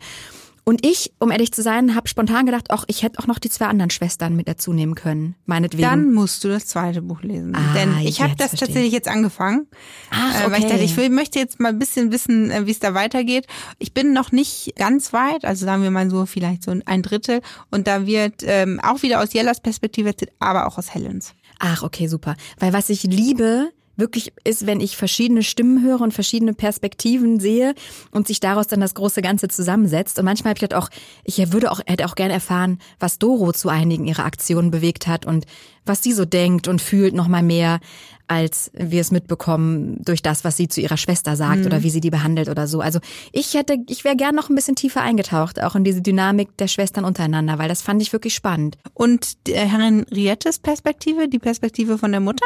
Und 0.64 0.86
ich, 0.86 1.14
um 1.20 1.32
ehrlich 1.32 1.52
zu 1.52 1.62
sein, 1.62 1.96
habe 1.96 2.08
spontan 2.08 2.46
gedacht, 2.46 2.68
ach, 2.70 2.86
ich 2.88 3.04
hätte 3.04 3.20
auch 3.20 3.28
noch 3.28 3.40
die 3.40 3.50
zwei 3.50 3.66
anderen 3.66 3.90
Schwestern 3.90 4.36
mit 4.36 4.48
dazu 4.48 4.74
nehmen 4.74 4.96
können. 4.96 5.36
Meinetwegen. 5.46 5.84
Dann 5.84 6.14
musst 6.14 6.44
du 6.44 6.48
das 6.48 6.68
zweite 6.68 7.02
Buch 7.02 7.22
lesen. 7.22 7.56
Ah, 7.56 7.74
Denn 7.74 7.98
ich 8.00 8.22
habe 8.22 8.36
das 8.36 8.50
verstehe 8.50 8.68
tatsächlich 8.68 8.94
jetzt 8.94 9.08
angefangen. 9.08 9.68
Ach, 10.12 10.36
Äh, 10.36 10.52
weil 10.52 10.60
ich 10.60 10.66
okay. 10.66 10.70
dachte, 10.70 10.84
ich 10.84 10.98
will, 10.98 11.10
möchte 11.10 11.40
jetzt 11.40 11.60
mal 11.60 11.70
ein 11.70 11.80
bisschen 11.80 12.12
wissen, 12.12 12.52
äh, 12.52 12.66
wie 12.66 12.72
es 12.72 12.80
da 12.80 12.94
weitergeht. 12.94 13.48
Ich 13.80 13.94
bin 13.94 14.14
noch 14.14 14.32
nicht 14.32 14.74
ganz 14.76 15.14
weit, 15.14 15.46
also 15.46 15.66
sagen 15.66 15.84
wir 15.84 15.92
mal 15.92 16.10
so 16.10 16.26
vielleicht 16.26 16.64
so 16.64 16.74
ein 16.86 17.02
Drittel. 17.02 17.42
Und 17.72 17.88
da 17.88 18.06
wird 18.06 18.44
ähm, 18.44 18.80
auch 18.82 19.02
wieder 19.02 19.22
aus 19.22 19.34
Jellas 19.34 19.62
Perspektive 19.62 20.10
erzählt, 20.10 20.32
aber 20.40 20.68
auch 20.68 20.78
aus 20.78 20.94
Helens. 20.94 21.34
Ach, 21.60 21.84
okay, 21.84 22.08
super. 22.08 22.36
Weil 22.58 22.74
was 22.74 22.90
ich 22.90 23.04
liebe, 23.04 23.72
wirklich 24.00 24.34
ist, 24.44 24.66
wenn 24.66 24.80
ich 24.80 24.98
verschiedene 24.98 25.44
Stimmen 25.44 25.84
höre 25.84 26.02
und 26.02 26.14
verschiedene 26.14 26.54
Perspektiven 26.54 27.40
sehe 27.40 27.74
und 28.12 28.28
sich 28.28 28.40
daraus 28.40 28.68
dann 28.68 28.82
das 28.82 28.94
große 28.94 29.22
Ganze 29.22 29.48
zusammensetzt. 29.48 30.18
Und 30.20 30.26
manchmal 30.26 30.52
habe 30.52 30.58
ich 30.58 30.70
gedacht 30.70 30.84
auch, 30.84 30.90
ich 31.24 31.52
würde 31.52 31.72
auch, 31.72 31.82
hätte 31.86 32.06
auch 32.06 32.16
gerne 32.16 32.34
erfahren, 32.34 32.80
was 33.00 33.20
Doro 33.20 33.52
zu 33.52 33.70
einigen 33.70 34.06
ihrer 34.06 34.26
Aktionen 34.26 34.72
bewegt 34.72 35.08
hat 35.08 35.26
und 35.26 35.46
was 35.86 36.04
sie 36.04 36.14
so 36.14 36.26
denkt 36.26 36.68
und 36.68 36.82
fühlt 36.82 37.14
noch 37.14 37.28
mal 37.28 37.44
mehr, 37.44 37.80
als 38.28 38.70
wir 38.74 39.02
es 39.02 39.10
mitbekommen 39.10 40.04
durch 40.06 40.22
das, 40.22 40.44
was 40.44 40.56
sie 40.56 40.68
zu 40.68 40.82
ihrer 40.82 40.98
Schwester 40.98 41.36
sagt 41.36 41.66
oder 41.66 41.82
wie 41.82 41.90
sie 41.90 42.00
die 42.00 42.12
behandelt 42.12 42.48
oder 42.48 42.68
so. 42.68 42.80
Also 42.80 43.00
ich 43.32 43.56
hätte, 43.56 43.78
ich 43.88 44.04
wäre 44.04 44.16
gern 44.16 44.36
noch 44.36 44.50
ein 44.50 44.56
bisschen 44.56 44.76
tiefer 44.76 45.02
eingetaucht, 45.02 45.62
auch 45.62 45.76
in 45.76 45.84
diese 45.84 46.02
Dynamik 46.02 46.56
der 46.58 46.68
Schwestern 46.68 47.06
untereinander, 47.06 47.58
weil 47.58 47.70
das 47.70 47.82
fand 47.82 48.02
ich 48.04 48.14
wirklich 48.14 48.36
spannend. 48.36 48.78
Und 48.94 49.48
die 49.48 49.54
Henriettes 49.54 50.60
Perspektive, 50.60 51.28
die 51.28 51.40
Perspektive 51.40 51.98
von 51.98 52.12
der 52.12 52.22
Mutter? 52.22 52.46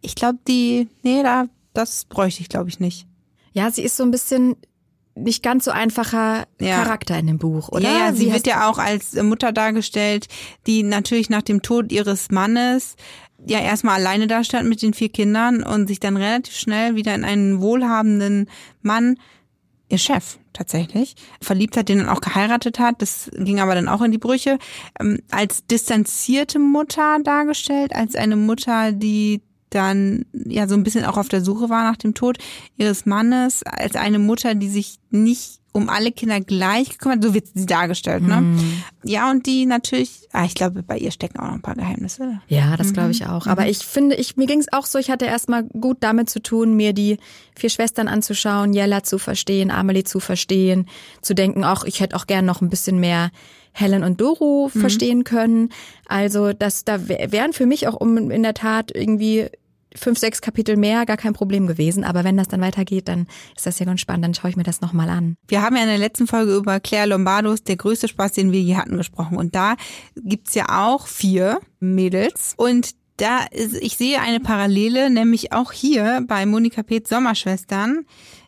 Ich 0.00 0.14
glaube, 0.14 0.38
die, 0.46 0.88
nee, 1.02 1.22
da, 1.22 1.46
das 1.72 2.04
bräuchte 2.04 2.42
ich, 2.42 2.48
glaube 2.48 2.68
ich, 2.68 2.80
nicht. 2.80 3.06
Ja, 3.52 3.70
sie 3.70 3.82
ist 3.82 3.96
so 3.96 4.02
ein 4.02 4.10
bisschen 4.10 4.56
nicht 5.14 5.42
ganz 5.42 5.64
so 5.64 5.70
einfacher 5.70 6.46
Ja. 6.60 6.82
Charakter 6.82 7.18
in 7.18 7.26
dem 7.28 7.38
Buch, 7.38 7.68
oder? 7.68 7.82
Ja, 7.82 7.98
ja 7.98 8.12
sie 8.12 8.26
Wie 8.26 8.32
wird 8.32 8.46
ja 8.46 8.68
auch 8.68 8.78
als 8.78 9.14
Mutter 9.14 9.52
dargestellt, 9.52 10.26
die 10.66 10.82
natürlich 10.82 11.30
nach 11.30 11.42
dem 11.42 11.62
Tod 11.62 11.92
ihres 11.92 12.30
Mannes 12.30 12.96
ja 13.46 13.60
erstmal 13.60 13.96
alleine 13.96 14.26
da 14.26 14.42
stand 14.42 14.68
mit 14.68 14.82
den 14.82 14.94
vier 14.94 15.10
Kindern 15.10 15.62
und 15.62 15.86
sich 15.86 16.00
dann 16.00 16.16
relativ 16.16 16.56
schnell 16.56 16.96
wieder 16.96 17.14
in 17.14 17.24
einen 17.24 17.60
wohlhabenden 17.60 18.48
Mann, 18.82 19.18
ihr 19.88 19.98
Chef 19.98 20.38
tatsächlich, 20.54 21.14
verliebt 21.42 21.76
hat, 21.76 21.88
den 21.88 21.98
dann 21.98 22.08
auch 22.08 22.20
geheiratet 22.20 22.78
hat. 22.78 23.02
Das 23.02 23.30
ging 23.34 23.60
aber 23.60 23.74
dann 23.74 23.88
auch 23.88 24.00
in 24.00 24.12
die 24.12 24.18
Brüche. 24.18 24.58
Ähm, 24.98 25.20
als 25.30 25.66
distanzierte 25.66 26.58
Mutter 26.58 27.18
dargestellt, 27.22 27.94
als 27.94 28.14
eine 28.14 28.36
Mutter, 28.36 28.92
die 28.92 29.42
dann 29.70 30.24
ja 30.32 30.68
so 30.68 30.74
ein 30.74 30.84
bisschen 30.84 31.04
auch 31.04 31.18
auf 31.18 31.28
der 31.28 31.42
Suche 31.42 31.68
war 31.68 31.82
nach 31.82 31.96
dem 31.96 32.14
Tod 32.14 32.38
ihres 32.76 33.06
Mannes, 33.06 33.62
als 33.64 33.96
eine 33.96 34.18
Mutter, 34.18 34.54
die 34.54 34.68
sich 34.68 34.98
nicht 35.10 35.60
um 35.76 35.88
alle 35.88 36.12
Kinder 36.12 36.40
gleich 36.40 36.88
gekümmert, 36.90 37.24
so 37.24 37.34
wird 37.34 37.48
sie 37.52 37.66
dargestellt, 37.66 38.22
ne? 38.22 38.36
Hm. 38.36 38.82
Ja, 39.02 39.28
und 39.30 39.44
die 39.46 39.66
natürlich, 39.66 40.28
ah, 40.32 40.44
ich 40.44 40.54
glaube, 40.54 40.84
bei 40.84 40.96
ihr 40.96 41.10
stecken 41.10 41.40
auch 41.40 41.48
noch 41.48 41.54
ein 41.54 41.62
paar 41.62 41.74
Geheimnisse. 41.74 42.40
Ja, 42.46 42.76
das 42.76 42.92
glaube 42.92 43.10
ich 43.10 43.26
auch. 43.26 43.48
Aber 43.48 43.66
ich 43.66 43.78
finde, 43.78 44.14
ich, 44.14 44.36
mir 44.36 44.46
ging 44.46 44.60
es 44.60 44.72
auch 44.72 44.86
so, 44.86 44.98
ich 45.00 45.10
hatte 45.10 45.24
erstmal 45.26 45.64
gut 45.64 45.96
damit 46.00 46.30
zu 46.30 46.40
tun, 46.40 46.74
mir 46.76 46.92
die 46.92 47.18
vier 47.56 47.70
Schwestern 47.70 48.06
anzuschauen, 48.06 48.72
Jella 48.72 49.02
zu 49.02 49.18
verstehen, 49.18 49.72
Amelie 49.72 50.04
zu 50.04 50.20
verstehen, 50.20 50.86
zu 51.22 51.34
denken, 51.34 51.64
auch 51.64 51.84
ich 51.84 51.98
hätte 51.98 52.14
auch 52.14 52.26
gern 52.28 52.46
noch 52.46 52.62
ein 52.62 52.70
bisschen 52.70 53.00
mehr 53.00 53.30
Helen 53.72 54.04
und 54.04 54.20
Doro 54.20 54.70
verstehen 54.72 55.24
können. 55.24 55.70
Also 56.06 56.52
das 56.52 56.84
da 56.84 57.08
wär- 57.08 57.32
wären 57.32 57.52
für 57.52 57.66
mich 57.66 57.88
auch 57.88 57.94
um 58.00 58.30
in 58.30 58.44
der 58.44 58.54
Tat 58.54 58.92
irgendwie 58.94 59.48
fünf, 59.94 60.18
sechs 60.18 60.40
Kapitel 60.40 60.76
mehr 60.76 61.06
gar 61.06 61.16
kein 61.16 61.32
Problem 61.32 61.66
gewesen. 61.66 62.04
Aber 62.04 62.24
wenn 62.24 62.36
das 62.36 62.48
dann 62.48 62.60
weitergeht, 62.60 63.08
dann 63.08 63.26
ist 63.56 63.66
das 63.66 63.78
ja 63.78 63.86
ganz 63.86 64.00
spannend. 64.00 64.24
Dann 64.24 64.34
schaue 64.34 64.50
ich 64.50 64.56
mir 64.56 64.62
das 64.62 64.80
nochmal 64.80 65.08
an. 65.08 65.36
Wir 65.46 65.62
haben 65.62 65.76
ja 65.76 65.82
in 65.82 65.88
der 65.88 65.98
letzten 65.98 66.26
Folge 66.26 66.56
über 66.56 66.80
Claire 66.80 67.06
Lombardos, 67.06 67.62
der 67.62 67.76
größte 67.76 68.08
Spaß, 68.08 68.32
den 68.32 68.52
wir 68.52 68.60
je 68.60 68.76
hatten, 68.76 68.96
gesprochen. 68.96 69.36
Und 69.36 69.54
da 69.54 69.76
gibt's 70.16 70.54
ja 70.54 70.66
auch 70.68 71.06
vier 71.06 71.60
Mädels. 71.80 72.54
Und 72.56 72.90
da 73.16 73.44
ist, 73.50 73.74
ich 73.74 73.96
sehe 73.96 74.20
eine 74.20 74.40
Parallele, 74.40 75.10
nämlich 75.10 75.52
auch 75.52 75.72
hier 75.72 76.24
bei 76.26 76.46
Monika 76.46 76.82
Peth 76.82 77.06
Sommerschwestern 77.06 78.06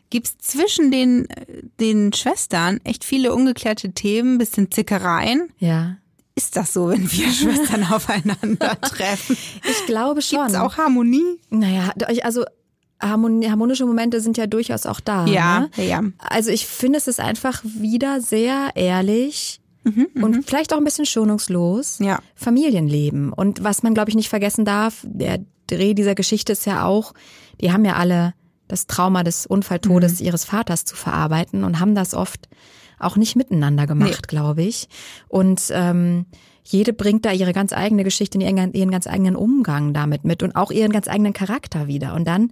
gibt's 0.09 0.37
zwischen 0.37 0.91
den, 0.91 1.27
den 1.79 2.13
Schwestern 2.13 2.79
echt 2.83 3.03
viele 3.03 3.33
ungeklärte 3.33 3.91
Themen, 3.91 4.37
bisschen 4.37 4.71
Zickereien. 4.71 5.49
Ja. 5.57 5.97
Ist 6.37 6.55
das 6.55 6.71
so, 6.73 6.89
wenn 6.89 7.07
vier 7.07 7.31
Schwestern 7.33 7.83
aufeinandertreffen? 7.83 9.35
Ich 9.69 9.85
glaube 9.87 10.21
schon. 10.21 10.39
Gibt's 10.39 10.55
auch 10.55 10.77
Harmonie? 10.77 11.39
Naja, 11.49 11.91
also 12.23 12.45
harmon- 13.01 13.43
harmonische 13.49 13.85
Momente 13.85 14.21
sind 14.21 14.37
ja 14.37 14.45
durchaus 14.47 14.85
auch 14.85 14.99
da. 14.99 15.25
Ja, 15.25 15.61
Ne? 15.61 15.69
ja, 15.77 15.83
ja. 15.83 16.03
Also 16.19 16.51
ich 16.51 16.67
finde, 16.67 16.97
es 16.99 17.07
ist 17.07 17.19
einfach 17.19 17.61
wieder 17.63 18.21
sehr 18.21 18.69
ehrlich 18.75 19.59
und 20.21 20.43
vielleicht 20.45 20.73
auch 20.73 20.77
ein 20.79 20.83
bisschen 20.83 21.05
schonungslos. 21.05 21.99
Ja. 21.99 22.19
Familienleben. 22.35 23.31
Und 23.31 23.63
was 23.63 23.83
man, 23.83 23.93
glaube 23.93 24.09
ich, 24.09 24.15
nicht 24.17 24.27
vergessen 24.27 24.65
darf, 24.65 24.97
der 25.03 25.39
Dreh 25.67 25.93
dieser 25.93 26.13
Geschichte 26.13 26.51
ist 26.51 26.65
ja 26.65 26.83
auch, 26.85 27.13
die 27.61 27.71
haben 27.71 27.85
ja 27.85 27.95
alle 27.95 28.33
das 28.67 28.87
Trauma 28.87 29.23
des 29.23 29.45
Unfalltodes 29.45 30.19
ihres 30.19 30.43
Vaters 30.43 30.83
zu 30.83 30.95
verarbeiten 30.97 31.63
und 31.63 31.79
haben 31.79 31.95
das 31.95 32.13
oft 32.13 32.49
auch 32.99 33.15
nicht 33.15 33.35
miteinander 33.35 33.87
gemacht, 33.87 34.27
glaube 34.27 34.63
ich. 34.63 34.87
Und 35.27 35.63
ähm, 35.71 36.25
jede 36.63 36.93
bringt 36.93 37.25
da 37.25 37.31
ihre 37.31 37.53
ganz 37.53 37.73
eigene 37.73 38.03
Geschichte, 38.03 38.37
ihren, 38.37 38.73
ihren 38.73 38.91
ganz 38.91 39.07
eigenen 39.07 39.35
Umgang 39.35 39.93
damit 39.93 40.25
mit 40.25 40.43
und 40.43 40.55
auch 40.55 40.71
ihren 40.71 40.91
ganz 40.91 41.07
eigenen 41.07 41.33
Charakter 41.33 41.87
wieder. 41.87 42.13
Und 42.13 42.27
dann 42.27 42.51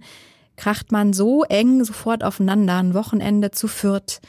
kracht 0.56 0.90
man 0.90 1.12
so 1.12 1.44
eng 1.44 1.84
sofort 1.84 2.24
aufeinander, 2.24 2.78
ein 2.78 2.94
Wochenende 2.94 3.50
zu 3.50 3.68
viert, 3.68 4.20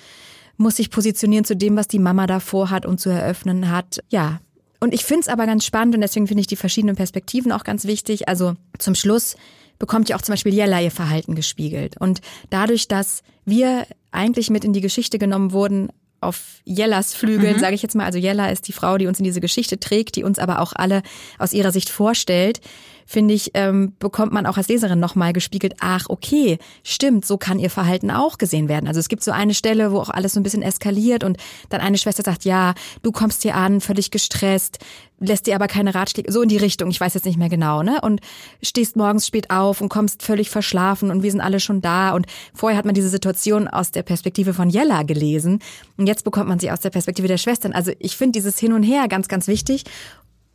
muss 0.58 0.77
sich 0.77 0.89
positionieren 0.89 1.45
zu 1.45 1.56
dem, 1.56 1.75
was 1.75 1.88
die 1.88 1.99
Mama 1.99 2.27
da 2.27 2.39
vorhat 2.39 2.86
und 2.86 2.99
zu 2.99 3.10
eröffnen 3.10 3.71
hat. 3.71 4.03
Ja. 4.10 4.39
Und 4.80 4.93
ich 4.93 5.06
finde 5.06 5.21
es 5.21 5.27
aber 5.27 5.45
ganz 5.45 5.65
spannend 5.65 5.95
und 5.95 6.01
deswegen 6.01 6.27
finde 6.27 6.41
ich 6.41 6.47
die 6.47 6.56
verschiedenen 6.56 6.95
Perspektiven 6.95 7.51
auch 7.51 7.63
ganz 7.63 7.86
wichtig. 7.86 8.27
Also 8.27 8.56
zum 8.77 8.93
Schluss 8.93 9.36
bekommt 9.80 10.10
ja 10.10 10.15
auch 10.15 10.21
zum 10.21 10.34
Beispiel 10.34 10.53
Jella 10.53 10.82
ihr 10.82 10.91
Verhalten 10.91 11.36
gespiegelt. 11.36 11.95
Und 11.99 12.21
dadurch, 12.49 12.88
dass 12.88 13.23
wir 13.45 13.88
eigentlich 14.12 14.49
mit 14.49 14.65
in 14.65 14.73
die 14.73 14.82
Geschichte 14.82 15.19
genommen 15.19 15.51
wurden, 15.51 15.89
auf 16.19 16.62
Jellas 16.65 17.13
Flügeln, 17.13 17.60
sage 17.60 17.75
ich 17.75 17.82
jetzt 17.82 17.95
mal. 17.95 18.06
Also 18.06 18.17
Jella 18.17 18.49
ist 18.49 18.67
die 18.67 18.73
Frau, 18.73 18.97
die 18.97 19.08
uns 19.08 19.19
in 19.19 19.25
diese 19.25 19.41
Geschichte 19.41 19.80
trägt, 19.80 20.15
die 20.15 20.23
uns 20.23 20.39
aber 20.39 20.62
auch 20.62 20.73
alle 20.73 21.03
aus 21.38 21.53
ihrer 21.53 21.71
Sicht 21.71 21.89
vorstellt. 21.89 22.62
Finde 23.10 23.34
ich, 23.34 23.52
ähm, 23.54 23.93
bekommt 24.00 24.34
man 24.34 24.46
auch 24.46 24.58
als 24.58 24.67
Leserin 24.67 25.00
nochmal 25.00 25.32
gespiegelt, 25.32 25.76
ach, 25.80 26.08
okay, 26.10 26.60
stimmt, 26.84 27.26
so 27.26 27.38
kann 27.38 27.58
ihr 27.58 27.70
Verhalten 27.70 28.12
auch 28.12 28.38
gesehen 28.38 28.67
werden. 28.67 28.86
Also 28.86 29.00
es 29.00 29.08
gibt 29.08 29.24
so 29.24 29.32
eine 29.32 29.54
Stelle, 29.54 29.93
wo 29.93 30.00
auch 30.00 30.10
alles 30.10 30.34
so 30.34 30.41
ein 30.41 30.43
bisschen 30.43 30.62
eskaliert 30.62 31.24
und 31.24 31.38
dann 31.70 31.80
eine 31.80 31.98
Schwester 31.98 32.24
sagt, 32.24 32.43
ja, 32.43 32.74
du 33.04 33.13
kommst 33.13 33.43
hier 33.43 33.56
an, 33.56 33.80
völlig 33.80 34.12
gestresst, 34.12 34.80
lässt 35.20 35.48
dir 35.48 35.56
aber 35.56 35.67
keine 35.67 35.96
Ratschläge, 35.96 36.32
so 36.32 36.41
in 36.41 36.50
die 36.50 36.58
Richtung, 36.58 36.89
ich 36.89 37.00
weiß 37.00 37.13
jetzt 37.13 37.26
nicht 37.26 37.38
mehr 37.38 37.48
genau, 37.48 37.82
ne? 37.82 38.02
Und 38.02 38.20
stehst 38.62 38.98
morgens 38.98 39.26
spät 39.26 39.50
auf 39.50 39.80
und 39.80 39.88
kommst 39.88 40.22
völlig 40.22 40.50
verschlafen 40.50 41.10
und 41.10 41.24
wir 41.24 41.32
sind 41.32 41.39
alle 41.41 41.62
schon 41.62 41.82
da. 41.82 42.12
Und 42.12 42.26
vorher 42.54 42.78
hat 42.78 42.86
man 42.86 42.93
diese 42.93 43.10
Situation 43.10 43.70
aus 43.70 43.91
der 43.91 44.04
Perspektive 44.04 44.54
von 44.54 44.70
Jella 44.70 45.04
gelesen 45.04 45.60
und 45.96 46.08
jetzt 46.08 46.24
bekommt 46.26 46.50
man 46.50 46.60
sie 46.60 46.72
aus 46.72 46.82
der 46.82 46.89
Perspektive 46.89 47.30
der 47.30 47.38
Schwestern. 47.38 47.72
Also 47.72 47.93
ich 48.00 48.17
finde 48.17 48.34
dieses 48.34 48.60
Hin 48.60 48.74
und 48.74 48.84
Her 48.84 49.08
ganz, 49.08 49.30
ganz 49.30 49.48
wichtig 49.48 49.86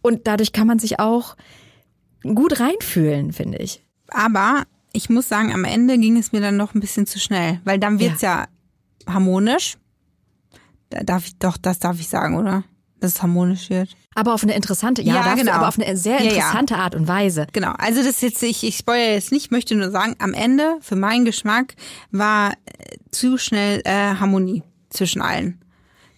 und 0.03 0.27
dadurch 0.27 0.53
kann 0.53 0.67
man 0.67 0.79
sich 0.79 1.01
auch 1.01 1.37
gut 2.22 2.61
reinfühlen, 2.61 3.32
finde 3.32 3.58
ich. 3.58 3.82
Aber 4.08 4.64
ich 4.92 5.08
muss 5.08 5.28
sagen, 5.28 5.52
am 5.52 5.64
Ende 5.64 5.98
ging 5.98 6.16
es 6.18 6.32
mir 6.32 6.40
dann 6.40 6.56
noch 6.56 6.74
ein 6.74 6.80
bisschen 6.80 7.06
zu 7.06 7.18
schnell, 7.18 7.61
weil 7.64 7.78
dann 7.78 7.98
wird's 7.98 8.20
ja, 8.22 8.46
harmonisch. 9.06 9.76
Da 10.90 11.02
darf 11.02 11.26
ich 11.26 11.38
doch, 11.38 11.56
das 11.56 11.78
darf 11.78 11.98
ich 11.98 12.08
sagen, 12.08 12.37
oder? 12.37 12.64
Dass 13.00 13.14
es 13.14 13.22
harmonisch 13.22 13.70
wird. 13.70 13.88
Aber 14.14 14.35
auf 14.35 14.42
eine 14.42 14.54
interessante, 14.54 15.02
ja, 15.02 15.14
Ja, 15.14 15.35
genau. 15.35 15.52
aber 15.52 15.68
auf 15.68 15.78
eine 15.78 15.96
sehr 15.96 16.18
Ja, 16.18 16.24
ja. 16.24 16.32
interessante 16.35 16.76
Art 16.76 16.94
und 16.94 17.08
Weise. 17.08 17.46
Genau. 17.52 17.72
Also 17.78 18.02
das 18.02 18.20
jetzt, 18.20 18.42
ich, 18.42 18.62
ich 18.62 18.76
spoilere 18.76 19.14
jetzt 19.14 19.32
nicht, 19.32 19.50
möchte 19.50 19.74
nur 19.74 19.90
sagen, 19.90 20.14
am 20.18 20.35
Ende, 20.35 20.76
für 20.80 20.96
meinen 20.96 21.24
Geschmack, 21.24 21.74
war 22.11 22.52
äh, 22.52 22.96
zu 23.11 23.38
schnell 23.38 23.80
äh, 23.85 24.14
Harmonie 24.16 24.62
zwischen 24.90 25.22
allen. 25.22 25.62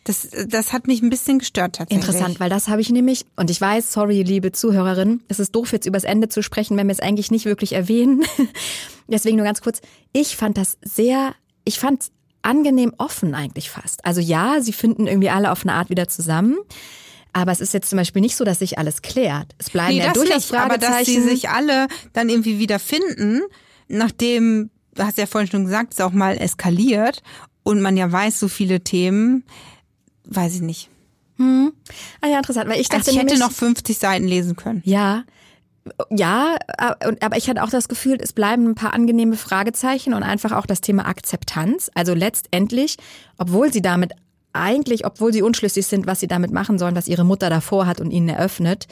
Das, 0.05 0.29
das 0.49 0.73
hat 0.75 0.87
mich 0.87 1.01
ein 1.03 1.09
bisschen 1.09 1.39
gestört 1.39 1.77
tatsächlich. 1.77 2.07
Interessant, 2.07 2.39
weil 2.39 2.51
das 2.51 2.69
habe 2.69 2.83
ich 2.83 2.91
nämlich, 2.91 3.25
und 3.37 3.51
ich 3.51 3.59
weiß, 3.61 3.91
sorry, 3.93 4.23
liebe 4.23 4.53
Zuhörerin, 4.53 5.23
es 5.29 5.39
ist 5.41 5.55
doof, 5.55 5.73
jetzt 5.73 5.87
übers 5.87 6.05
Ende 6.05 6.29
zu 6.29 6.43
sprechen, 6.43 6.77
wenn 6.77 6.87
wir 6.89 6.93
es 6.93 7.01
eigentlich 7.01 7.31
nicht 7.31 7.47
wirklich 7.47 7.73
erwähnen. 7.73 8.23
Deswegen 9.09 9.37
nur 9.39 9.47
ganz 9.47 9.63
kurz. 9.63 9.81
Ich 10.13 10.37
fand 10.37 10.59
das 10.59 10.77
sehr, 10.83 11.35
ich 11.65 11.79
fand 11.79 12.11
angenehm 12.43 12.93
offen 12.99 13.35
eigentlich 13.35 13.71
fast. 13.71 14.05
Also 14.05 14.21
ja, 14.21 14.61
sie 14.61 14.75
finden 14.75 15.07
irgendwie 15.07 15.31
alle 15.31 15.51
auf 15.51 15.63
eine 15.63 15.73
Art 15.73 15.89
wieder 15.89 16.07
zusammen. 16.07 16.59
Aber 17.33 17.51
es 17.51 17.61
ist 17.61 17.75
jetzt 17.75 17.89
zum 17.91 17.97
Beispiel 17.97 18.23
nicht 18.23 18.37
so, 18.37 18.45
dass 18.45 18.61
sich 18.61 18.79
alles 18.79 19.03
klärt. 19.03 19.55
Es 19.59 19.71
bleiben 19.71 19.95
Nee, 19.97 20.05
ja 20.05 20.13
durchaus 20.13 20.51
nicht, 20.51 20.55
aber 20.55 20.79
dass 20.79 21.05
sie 21.07 21.15
Fragezeichen. 21.15 21.29
sich 21.29 21.49
alle 21.49 21.89
dann 22.13 22.29
irgendwie 22.29 22.59
wieder 22.59 22.79
finden, 22.79 23.41
nachdem, 23.89 24.71
du 24.95 25.03
hast 25.03 25.19
ja 25.19 25.27
vorhin 25.27 25.51
schon 25.51 25.65
gesagt, 25.65 25.95
es 25.95 26.01
auch 26.01 26.13
mal 26.13 26.37
eskaliert 26.39 27.23
und 27.65 27.81
man 27.81 27.97
ja 27.97 28.13
weiß, 28.13 28.39
so 28.39 28.47
viele 28.49 28.83
Themen, 28.83 29.45
weiß 30.25 30.55
ich 30.57 30.61
nicht. 30.61 30.91
ah 32.21 32.27
ja, 32.29 32.39
interessant, 32.39 32.69
weil 32.69 32.81
ich 32.81 32.89
dachte 32.89 33.09
Also 33.09 33.11
ich 33.13 33.19
hätte 33.19 33.39
noch 33.39 33.53
50 33.53 33.99
Seiten 33.99 34.27
lesen 34.27 34.57
können. 34.57 34.83
Ja, 34.85 35.25
ja, 36.11 36.57
aber 36.79 37.37
ich 37.37 37.51
hatte 37.51 37.63
auch 37.63 37.69
das 37.69 37.89
Gefühl, 37.89 38.17
es 38.19 38.33
bleiben 38.33 38.69
ein 38.69 38.75
paar 38.75 38.95
angenehme 38.95 39.37
Fragezeichen 39.37 40.15
und 40.15 40.23
einfach 40.23 40.53
auch 40.53 40.65
das 40.65 40.81
Thema 40.81 41.07
Akzeptanz. 41.07 41.91
Also 41.95 42.15
letztendlich, 42.15 42.97
obwohl 43.37 43.71
sie 43.71 43.83
damit 43.83 44.13
eigentlich, 44.55 45.05
obwohl 45.05 45.33
sie 45.33 45.43
unschlüssig 45.43 45.87
sind, 45.87 46.07
was 46.07 46.21
sie 46.21 46.29
damit 46.29 46.53
machen 46.53 46.79
sollen, 46.79 46.97
was 46.97 47.09
ihre 47.09 47.25
Mutter 47.25 47.51
davor 47.51 47.87
hat 47.87 48.01
und 48.01 48.13
ihnen 48.13 48.29
eröffnet, 48.29 48.87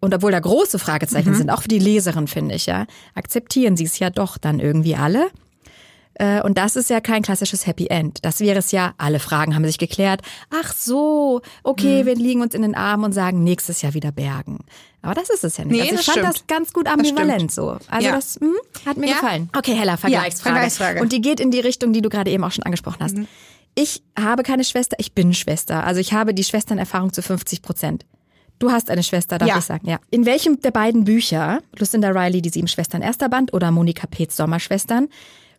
und 0.00 0.14
obwohl 0.14 0.32
da 0.32 0.40
große 0.40 0.78
Fragezeichen 0.78 1.34
sind, 1.34 1.50
auch 1.50 1.62
für 1.62 1.68
die 1.68 1.78
Leserin, 1.78 2.26
finde 2.26 2.54
ich, 2.54 2.66
ja, 2.66 2.86
akzeptieren 3.14 3.76
sie 3.76 3.84
es 3.84 3.98
ja 3.98 4.08
doch 4.08 4.38
dann 4.38 4.58
irgendwie 4.58 4.96
alle. 4.96 5.30
Äh, 6.20 6.42
Und 6.42 6.58
das 6.58 6.76
ist 6.76 6.90
ja 6.90 7.00
kein 7.00 7.22
klassisches 7.22 7.66
Happy 7.66 7.86
End. 7.86 8.18
Das 8.22 8.40
wäre 8.40 8.58
es 8.58 8.72
ja, 8.72 8.92
alle 8.98 9.18
Fragen 9.20 9.54
haben 9.54 9.64
sich 9.64 9.78
geklärt. 9.78 10.20
Ach 10.50 10.74
so, 10.74 11.40
okay, 11.62 12.04
wir 12.04 12.14
liegen 12.14 12.42
uns 12.42 12.54
in 12.54 12.60
den 12.60 12.74
Armen 12.74 13.04
und 13.04 13.12
sagen 13.12 13.42
nächstes 13.42 13.80
Jahr 13.80 13.94
wieder 13.94 14.12
bergen. 14.12 14.58
Aber 15.00 15.14
das 15.14 15.30
ist 15.30 15.44
es 15.44 15.56
ja 15.56 15.64
nicht. 15.64 15.72
Nee, 15.72 15.80
also 15.80 15.94
ich 15.94 15.96
das 16.04 16.06
fand 16.14 16.18
stimmt. 16.18 16.34
das 16.34 16.46
ganz 16.46 16.72
gut 16.74 16.86
ambivalent 16.88 17.50
so. 17.50 17.78
Also 17.88 18.06
Ja. 18.06 18.14
das 18.14 18.36
hm, 18.38 18.52
hat 18.84 18.98
mir 18.98 19.06
Ja. 19.08 19.14
gefallen. 19.14 19.48
Okay, 19.56 19.72
Hella, 19.74 19.96
Vergleichsfrage. 19.96 20.54
Vergleichsfrage. 20.56 21.00
Und 21.00 21.12
die 21.12 21.22
geht 21.22 21.40
in 21.40 21.50
die 21.50 21.60
Richtung, 21.60 21.94
die 21.94 22.02
du 22.02 22.10
gerade 22.10 22.30
eben 22.30 22.44
auch 22.44 22.52
schon 22.52 22.64
angesprochen 22.64 22.98
hast. 23.00 23.16
Ich 23.74 24.02
habe 24.18 24.42
keine 24.42 24.64
Schwester, 24.64 24.96
ich 25.00 25.14
bin 25.14 25.32
Schwester. 25.32 25.84
Also 25.84 26.00
ich 26.00 26.12
habe 26.12 26.34
die 26.34 26.44
Schwesternerfahrung 26.44 27.14
zu 27.14 27.22
50 27.22 27.62
Prozent. 27.62 28.04
Du 28.58 28.70
hast 28.70 28.90
eine 28.90 29.02
Schwester, 29.02 29.38
darf 29.38 29.48
Ja. 29.48 29.56
ich 29.58 29.64
sagen, 29.64 29.88
ja. 29.88 29.98
In 30.10 30.26
welchem 30.26 30.60
der 30.60 30.70
beiden 30.70 31.04
Bücher, 31.04 31.60
Lucinda 31.78 32.10
Riley, 32.10 32.42
die 32.42 32.50
sieben 32.50 32.68
Schwestern 32.68 33.00
erster 33.00 33.30
Band 33.30 33.54
oder 33.54 33.70
Monika 33.70 34.06
Peets 34.06 34.36
Sommerschwestern, 34.36 35.08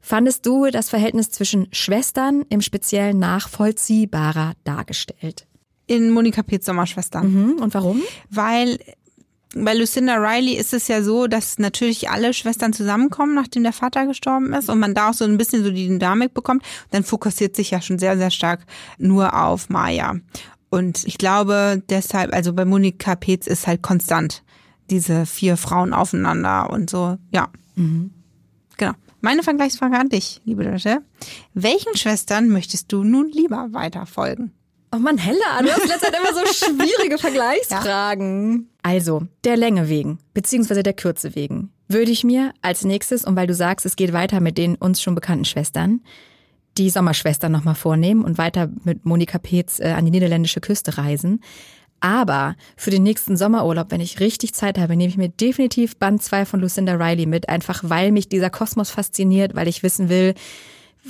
fandest 0.01 0.45
du 0.45 0.69
das 0.71 0.89
Verhältnis 0.89 1.31
zwischen 1.31 1.67
Schwestern 1.71 2.43
im 2.49 2.61
Speziellen 2.61 3.19
nachvollziehbarer 3.19 4.53
dargestellt? 4.63 5.47
In 5.87 6.11
Monika 6.11 6.43
Pietz 6.43 6.65
Sommerschwester. 6.65 7.23
Mhm. 7.23 7.59
Und 7.59 7.73
warum? 7.73 8.01
Weil 8.29 8.79
bei 9.53 9.73
Lucinda 9.73 10.15
Riley 10.15 10.53
ist 10.53 10.73
es 10.73 10.87
ja 10.87 11.03
so, 11.03 11.27
dass 11.27 11.59
natürlich 11.59 12.09
alle 12.09 12.33
Schwestern 12.33 12.71
zusammenkommen, 12.71 13.35
nachdem 13.35 13.63
der 13.63 13.73
Vater 13.73 14.05
gestorben 14.05 14.53
ist 14.53 14.69
und 14.69 14.79
man 14.79 14.95
da 14.95 15.09
auch 15.09 15.13
so 15.13 15.25
ein 15.25 15.37
bisschen 15.37 15.63
so 15.63 15.71
die 15.71 15.87
Dynamik 15.87 16.33
bekommt. 16.33 16.63
Dann 16.91 17.03
fokussiert 17.03 17.55
sich 17.55 17.71
ja 17.71 17.81
schon 17.81 17.99
sehr, 17.99 18.17
sehr 18.17 18.31
stark 18.31 18.61
nur 18.97 19.37
auf 19.37 19.69
Maya. 19.69 20.15
Und 20.69 21.03
ich 21.05 21.17
glaube 21.17 21.83
deshalb, 21.89 22.33
also 22.33 22.53
bei 22.53 22.63
Monika 22.63 23.15
Petz 23.15 23.45
ist 23.45 23.67
halt 23.67 23.81
konstant 23.81 24.43
diese 24.89 25.25
vier 25.25 25.57
Frauen 25.57 25.93
aufeinander 25.93 26.69
und 26.69 26.89
so, 26.89 27.17
ja. 27.31 27.49
Genau. 27.75 28.20
Meine 29.21 29.43
Vergleichsfrage 29.43 29.97
an 29.97 30.10
dich, 30.10 30.41
liebe 30.45 30.63
Leute. 30.63 31.03
Welchen 31.53 31.95
Schwestern 31.95 32.49
möchtest 32.49 32.91
du 32.91 33.03
nun 33.03 33.29
lieber 33.29 33.67
weiter 33.71 34.07
folgen? 34.07 34.51
Oh 34.91 34.97
man, 34.97 35.19
Hella, 35.19 35.62
du 35.62 35.71
hast 35.71 35.88
letztendlich 35.88 36.21
immer 36.21 36.34
so 36.34 36.53
schwierige 36.53 37.19
Vergleichsfragen. 37.19 38.67
Also, 38.81 39.27
der 39.43 39.57
Länge 39.57 39.89
wegen, 39.89 40.17
beziehungsweise 40.34 40.81
der 40.81 40.93
Kürze 40.93 41.36
wegen, 41.36 41.71
würde 41.88 42.12
ich 42.12 42.23
mir 42.23 42.51
als 42.63 42.84
nächstes, 42.84 43.23
und 43.23 43.36
weil 43.36 43.47
du 43.47 43.53
sagst, 43.53 43.86
es 43.86 43.95
geht 43.95 44.12
weiter 44.12 44.41
mit 44.41 44.57
den 44.57 44.75
uns 44.75 45.01
schon 45.01 45.13
bekannten 45.13 45.45
Schwestern, 45.45 46.01
die 46.79 46.89
Sommerschwestern 46.89 47.51
nochmal 47.51 47.75
vornehmen 47.75 48.23
und 48.23 48.39
weiter 48.39 48.69
mit 48.84 49.05
Monika 49.05 49.38
Peetz 49.38 49.79
äh, 49.79 49.91
an 49.91 50.05
die 50.05 50.12
niederländische 50.12 50.62
Küste 50.62 50.97
reisen. 50.97 51.41
Aber 52.01 52.55
für 52.75 52.89
den 52.89 53.03
nächsten 53.03 53.37
Sommerurlaub, 53.37 53.91
wenn 53.91 54.01
ich 54.01 54.19
richtig 54.19 54.53
Zeit 54.53 54.77
habe, 54.77 54.95
nehme 54.95 55.09
ich 55.09 55.17
mir 55.17 55.29
definitiv 55.29 55.97
Band 55.97 56.21
2 56.21 56.45
von 56.45 56.59
Lucinda 56.59 56.95
Riley 56.95 57.27
mit, 57.27 57.47
einfach 57.47 57.83
weil 57.83 58.11
mich 58.11 58.27
dieser 58.27 58.49
Kosmos 58.49 58.89
fasziniert, 58.89 59.55
weil 59.55 59.67
ich 59.67 59.83
wissen 59.83 60.09
will, 60.09 60.33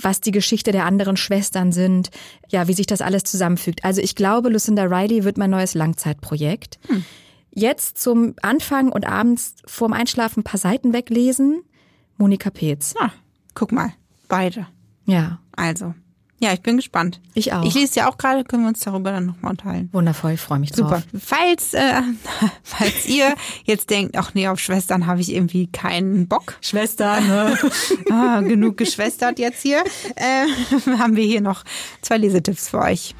was 0.00 0.20
die 0.20 0.30
Geschichte 0.30 0.70
der 0.70 0.86
anderen 0.86 1.16
Schwestern 1.16 1.72
sind, 1.72 2.10
ja, 2.48 2.68
wie 2.68 2.74
sich 2.74 2.86
das 2.86 3.00
alles 3.00 3.24
zusammenfügt. 3.24 3.84
Also 3.84 4.00
ich 4.00 4.14
glaube, 4.14 4.48
Lucinda 4.50 4.84
Riley 4.84 5.24
wird 5.24 5.38
mein 5.38 5.50
neues 5.50 5.74
Langzeitprojekt. 5.74 6.78
Jetzt 7.50 7.98
zum 7.98 8.34
Anfang 8.40 8.90
und 8.90 9.06
abends 9.06 9.56
vorm 9.66 9.92
Einschlafen 9.92 10.40
ein 10.40 10.44
paar 10.44 10.60
Seiten 10.60 10.92
weglesen. 10.92 11.62
Monika 12.16 12.50
Peetz. 12.50 12.94
Ah, 12.98 13.10
guck 13.54 13.72
mal, 13.72 13.92
beide. 14.28 14.66
Ja, 15.04 15.40
Also, 15.56 15.94
ja, 16.42 16.52
ich 16.52 16.60
bin 16.60 16.76
gespannt. 16.76 17.20
Ich 17.34 17.52
auch. 17.52 17.64
Ich 17.64 17.74
lese 17.74 18.00
ja 18.00 18.10
auch 18.10 18.18
gerade, 18.18 18.42
können 18.42 18.64
wir 18.64 18.68
uns 18.70 18.80
darüber 18.80 19.12
dann 19.12 19.26
nochmal 19.26 19.52
unterhalten. 19.52 19.88
wundervoll, 19.92 20.32
ich 20.32 20.40
freue 20.40 20.58
mich 20.58 20.74
Super. 20.74 21.02
drauf. 21.12 21.20
Falls, 21.24 21.72
äh, 21.72 22.02
falls 22.64 23.06
ihr 23.06 23.36
jetzt 23.62 23.90
denkt, 23.90 24.16
ach 24.18 24.34
nee, 24.34 24.48
auf 24.48 24.58
Schwestern 24.58 25.06
habe 25.06 25.20
ich 25.20 25.32
irgendwie 25.32 25.68
keinen 25.68 26.26
Bock. 26.26 26.58
Schwester, 26.60 27.20
ne? 27.20 27.56
Ah, 28.10 28.40
genug 28.40 28.76
geschwestert 28.76 29.38
jetzt 29.38 29.62
hier. 29.62 29.84
Äh, 30.16 30.46
haben 30.98 31.14
wir 31.14 31.24
hier 31.24 31.40
noch 31.40 31.62
zwei 32.00 32.18
Lesetipps 32.18 32.68
für 32.70 32.80
euch. 32.80 33.14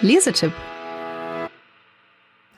Lesetipp. 0.00 0.52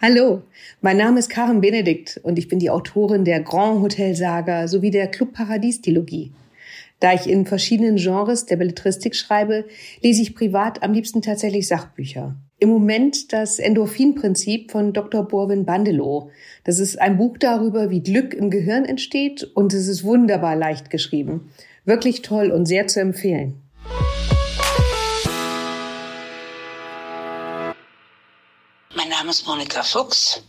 Hallo, 0.03 0.43
mein 0.83 0.99
Name 0.99 1.19
ist 1.19 1.31
Karen 1.31 1.63
Benedikt 1.63 2.21
und 2.23 2.39
ich 2.39 2.49
bin 2.49 2.59
die 2.59 2.69
Autorin 2.69 3.25
der 3.25 3.41
Grand 3.41 3.81
Hotel 3.81 4.15
Saga 4.15 4.69
sowie 4.69 4.91
der 4.91 5.09
Club 5.09 5.33
Paradies 5.33 5.81
Trilogie. 5.81 6.33
Da 7.01 7.15
ich 7.15 7.29
in 7.29 7.47
verschiedenen 7.47 7.97
Genres 7.97 8.45
der 8.47 8.57
Belletristik 8.57 9.17
schreibe, 9.17 9.65
lese 10.03 10.21
ich 10.23 10.35
privat 10.35 10.83
am 10.83 10.93
liebsten 10.93 11.23
tatsächlich 11.23 11.67
Sachbücher. 11.67 12.37
Im 12.59 12.69
Moment 12.69 13.33
das 13.33 13.59
Endorphinprinzip 13.59 14.71
von 14.71 14.93
Dr. 14.93 15.27
Borwin 15.27 15.65
Bandelow. 15.65 16.31
Das 16.65 16.79
ist 16.79 17.01
ein 17.01 17.17
Buch 17.17 17.39
darüber, 17.39 17.91
wie 17.91 18.03
Glück 18.03 18.35
im 18.35 18.51
Gehirn 18.51 18.85
entsteht 18.85 19.45
und 19.55 19.73
es 19.73 19.89
ist 19.89 20.05
wunderbar 20.05 20.57
leicht 20.57 20.91
geschrieben. 20.91 21.51
Wirklich 21.87 22.21
toll 22.21 22.51
und 22.51 22.67
sehr 22.67 22.87
zu 22.87 23.01
empfehlen. 23.01 23.60
Name 29.31 29.39
ist 29.39 29.47
Monika 29.47 29.83
Fuchs. 29.85 30.41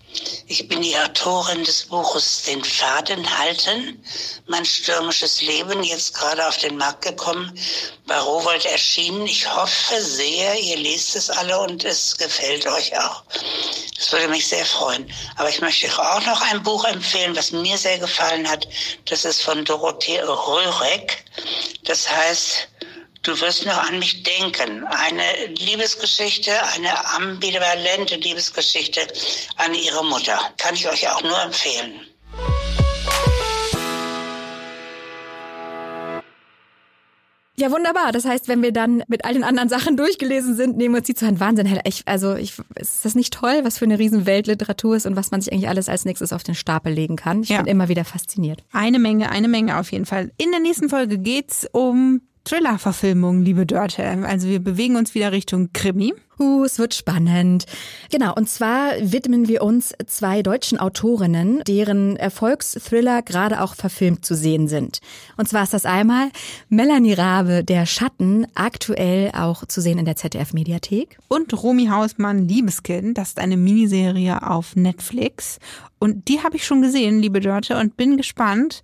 Ich 0.48 0.68
bin 0.68 0.82
die 0.82 0.98
Autorin 0.98 1.64
des 1.64 1.84
Buches 1.84 2.42
Den 2.48 2.64
Faden 2.64 3.38
halten. 3.38 4.04
Mein 4.48 4.66
stürmisches 4.66 5.44
Leben, 5.44 5.84
jetzt 5.84 6.16
gerade 6.16 6.48
auf 6.48 6.58
den 6.58 6.78
Markt 6.78 7.04
gekommen, 7.04 7.56
bei 8.08 8.18
Rowold 8.18 8.66
erschienen. 8.66 9.28
Ich 9.28 9.48
hoffe 9.48 10.02
sehr, 10.02 10.60
ihr 10.60 10.78
lest 10.78 11.16
es 11.16 11.30
alle 11.30 11.60
und 11.60 11.86
es 11.86 12.18
gefällt 12.18 12.66
euch 12.66 12.98
auch. 12.98 13.24
Das 13.96 14.12
würde 14.14 14.30
mich 14.30 14.48
sehr 14.48 14.66
freuen. 14.66 15.14
Aber 15.36 15.50
ich 15.50 15.62
möchte 15.62 15.86
euch 15.86 16.00
auch 16.00 16.26
noch 16.26 16.42
ein 16.52 16.64
Buch 16.64 16.84
empfehlen, 16.86 17.36
was 17.36 17.52
mir 17.52 17.78
sehr 17.78 18.00
gefallen 18.00 18.50
hat. 18.50 18.68
Das 19.06 19.26
ist 19.26 19.44
von 19.44 19.64
Dorothee 19.64 20.22
Röhreck. 20.22 21.24
Das 21.84 22.10
heißt, 22.10 22.68
Du 23.24 23.40
wirst 23.40 23.66
noch 23.68 23.88
an 23.88 24.00
mich 24.00 24.24
denken. 24.24 24.84
Eine 24.86 25.54
Liebesgeschichte, 25.56 26.52
eine 26.74 27.06
ambivalente 27.16 28.16
Liebesgeschichte 28.16 29.02
an 29.58 29.76
ihre 29.76 30.04
Mutter. 30.06 30.40
Kann 30.58 30.74
ich 30.74 30.88
euch 30.90 31.08
auch 31.08 31.22
nur 31.22 31.40
empfehlen. 31.44 32.02
Ja, 37.58 37.70
wunderbar. 37.70 38.12
Das 38.12 38.26
heißt, 38.26 38.48
wenn 38.48 38.64
wir 38.64 38.72
dann 38.72 39.04
mit 39.08 39.24
all 39.24 39.34
den 39.34 39.44
anderen 39.44 39.70
Sachen 39.70 39.96
durchgelesen 39.96 40.56
sind, 40.56 40.78
nehmen 40.78 40.96
wir 40.96 41.00
uns 41.00 41.06
die 41.08 41.14
zu 41.14 41.28
Hand. 41.28 41.40
Wahnsinn, 41.40 41.68
Hella. 41.68 41.82
Ich, 41.86 42.02
also, 42.08 42.34
ich, 42.36 42.54
ist 42.76 43.06
das 43.06 43.14
nicht 43.14 43.34
toll, 43.34 43.60
was 43.64 43.78
für 43.78 43.86
eine 43.86 44.00
riesen 44.00 44.26
Weltliteratur 44.26 44.96
ist 44.96 45.06
und 45.06 45.16
was 45.16 45.30
man 45.30 45.42
sich 45.42 45.54
eigentlich 45.54 45.70
alles 45.70 45.88
als 45.88 46.04
nächstes 46.06 46.34
auf 46.34 46.42
den 46.42 46.56
Stapel 46.56 46.92
legen 46.92 47.18
kann? 47.18 47.44
Ich 47.44 47.50
Ja. 47.50 47.58
bin 47.58 47.68
immer 47.68 47.88
wieder 47.88 48.04
fasziniert. 48.04 48.64
Eine 48.72 48.98
Menge, 48.98 49.30
eine 49.30 49.48
Menge 49.48 49.78
auf 49.78 49.92
jeden 49.92 50.08
Fall. 50.08 50.32
In 50.38 50.50
der 50.50 50.60
nächsten 50.60 50.90
Folge 50.90 51.20
geht's 51.20 51.68
um 51.72 52.22
Thriller-Verfilmungen, 52.44 53.44
liebe 53.44 53.66
Dörte. 53.66 54.04
Also 54.04 54.48
wir 54.48 54.60
bewegen 54.60 54.96
uns 54.96 55.14
wieder 55.14 55.32
Richtung 55.32 55.70
Krimi. 55.74 56.14
Uh, 56.40 56.64
es 56.64 56.80
wird 56.80 56.96
spannend. 56.96 57.66
Genau, 58.10 58.34
und 58.34 58.50
zwar 58.50 58.94
widmen 59.00 59.48
wir 59.48 59.62
uns 59.62 59.94
zwei 60.08 60.42
deutschen 60.42 60.80
Autorinnen, 60.80 61.62
deren 61.68 62.16
Erfolgsthriller 62.16 63.22
gerade 63.22 63.62
auch 63.62 63.76
verfilmt 63.76 64.26
zu 64.26 64.34
sehen 64.34 64.68
sind. 64.68 65.02
Und 65.38 65.48
zwar 65.50 65.62
ist 65.62 65.74
das 65.76 65.86
einmal 65.86 66.30
Melanie 66.68 67.14
Rabe, 67.14 67.64
Der 67.64 67.86
Schatten, 67.86 68.48
aktuell 68.56 69.32
auch 69.36 69.68
zu 69.68 69.82
sehen 69.82 70.00
in 70.00 70.06
der 70.06 70.16
ZDF-Mediathek. 70.16 71.20
Und 71.28 71.54
Romy 71.62 71.86
Hausmann, 71.88 72.48
Liebeskind. 72.48 73.20
Das 73.20 73.30
ist 73.30 73.40
eine 73.40 73.58
Miniserie 73.58 74.42
auf 74.42 74.76
Netflix. 74.76 75.60
Und 76.00 76.28
die 76.28 76.42
habe 76.42 76.56
ich 76.56 76.66
schon 76.66 76.82
gesehen, 76.82 77.20
liebe 77.20 77.40
Dörte, 77.40 77.78
und 77.78 77.98
bin 77.98 78.18
gespannt, 78.18 78.82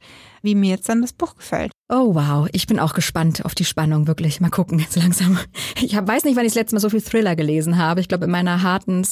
wie 0.48 0.56
mir 0.56 0.70
jetzt 0.72 0.88
dann 0.88 1.02
das 1.02 1.12
Buch 1.12 1.36
gefällt. 1.36 1.72
Oh 1.90 2.16
wow, 2.16 2.48
ich 2.54 2.68
bin 2.68 2.80
auch 2.80 2.94
gespannt 2.94 3.44
auf 3.44 3.54
die 3.54 3.66
Spannung, 3.66 4.08
wirklich. 4.08 4.40
Mal 4.40 4.50
gucken, 4.50 4.80
jetzt 4.80 4.96
langsam. 4.96 5.38
Ich 5.82 5.96
weiß 5.96 6.24
nicht, 6.24 6.38
wann 6.38 6.46
ich 6.46 6.54
das 6.54 6.56
letzte 6.56 6.76
Mal 6.76 6.80
so 6.80 6.90
viel 6.90 7.02
Thriller 7.02 7.36
gelesen 7.36 7.78
habe. 7.78 8.00
Ich 8.00 8.08
glaube, 8.08 8.26
in 8.26 8.32
meiner 8.32 8.64
harten 8.64 9.04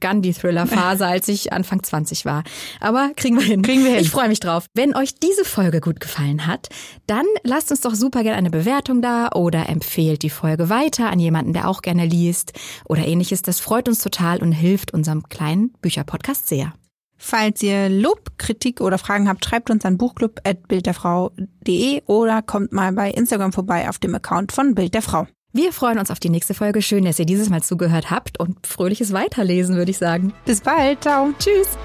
Gandhi-Thriller-Phase, 0.00 1.06
als 1.06 1.28
ich 1.28 1.52
Anfang 1.52 1.82
20 1.82 2.24
war. 2.24 2.42
Aber 2.80 3.10
kriegen 3.16 3.38
wir 3.38 3.44
hin. 3.44 3.62
Kriegen 3.62 3.84
wir 3.84 3.92
hin. 3.92 4.00
Ich 4.00 4.10
freue 4.10 4.28
mich 4.28 4.40
drauf. 4.40 4.66
Wenn 4.74 4.96
euch 4.96 5.14
diese 5.14 5.44
Folge 5.44 5.80
gut 5.80 6.00
gefallen 6.00 6.46
hat, 6.46 6.68
dann 7.06 7.26
lasst 7.44 7.70
uns 7.70 7.82
doch 7.82 7.94
super 7.94 8.22
gerne 8.22 8.38
eine 8.38 8.50
Bewertung 8.50 9.02
da 9.02 9.28
oder 9.34 9.68
empfehlt 9.68 10.22
die 10.22 10.30
Folge 10.30 10.68
weiter 10.68 11.10
an 11.10 11.20
jemanden, 11.20 11.52
der 11.52 11.68
auch 11.68 11.82
gerne 11.82 12.06
liest 12.06 12.52
oder 12.88 13.06
ähnliches. 13.06 13.42
Das 13.42 13.60
freut 13.60 13.88
uns 13.88 14.02
total 14.02 14.42
und 14.42 14.52
hilft 14.52 14.92
unserem 14.92 15.28
kleinen 15.28 15.72
Bücherpodcast 15.82 16.48
sehr. 16.48 16.72
Falls 17.22 17.62
ihr 17.62 17.90
Lob, 17.90 18.38
Kritik 18.38 18.80
oder 18.80 18.96
Fragen 18.96 19.28
habt, 19.28 19.44
schreibt 19.44 19.68
uns 19.68 19.84
an 19.84 19.98
buchclub.bildderfrau.de 19.98 22.02
oder 22.06 22.40
kommt 22.40 22.72
mal 22.72 22.92
bei 22.92 23.10
Instagram 23.10 23.52
vorbei 23.52 23.90
auf 23.90 23.98
dem 23.98 24.14
Account 24.14 24.52
von 24.52 24.74
Bild 24.74 24.94
der 24.94 25.02
Frau. 25.02 25.26
Wir 25.52 25.74
freuen 25.74 25.98
uns 25.98 26.10
auf 26.10 26.18
die 26.18 26.30
nächste 26.30 26.54
Folge. 26.54 26.80
Schön, 26.80 27.04
dass 27.04 27.18
ihr 27.18 27.26
dieses 27.26 27.50
Mal 27.50 27.62
zugehört 27.62 28.10
habt 28.10 28.40
und 28.40 28.66
fröhliches 28.66 29.12
Weiterlesen, 29.12 29.76
würde 29.76 29.90
ich 29.90 29.98
sagen. 29.98 30.32
Bis 30.46 30.62
bald, 30.62 31.02
ciao. 31.02 31.34
Tschüss. 31.38 31.76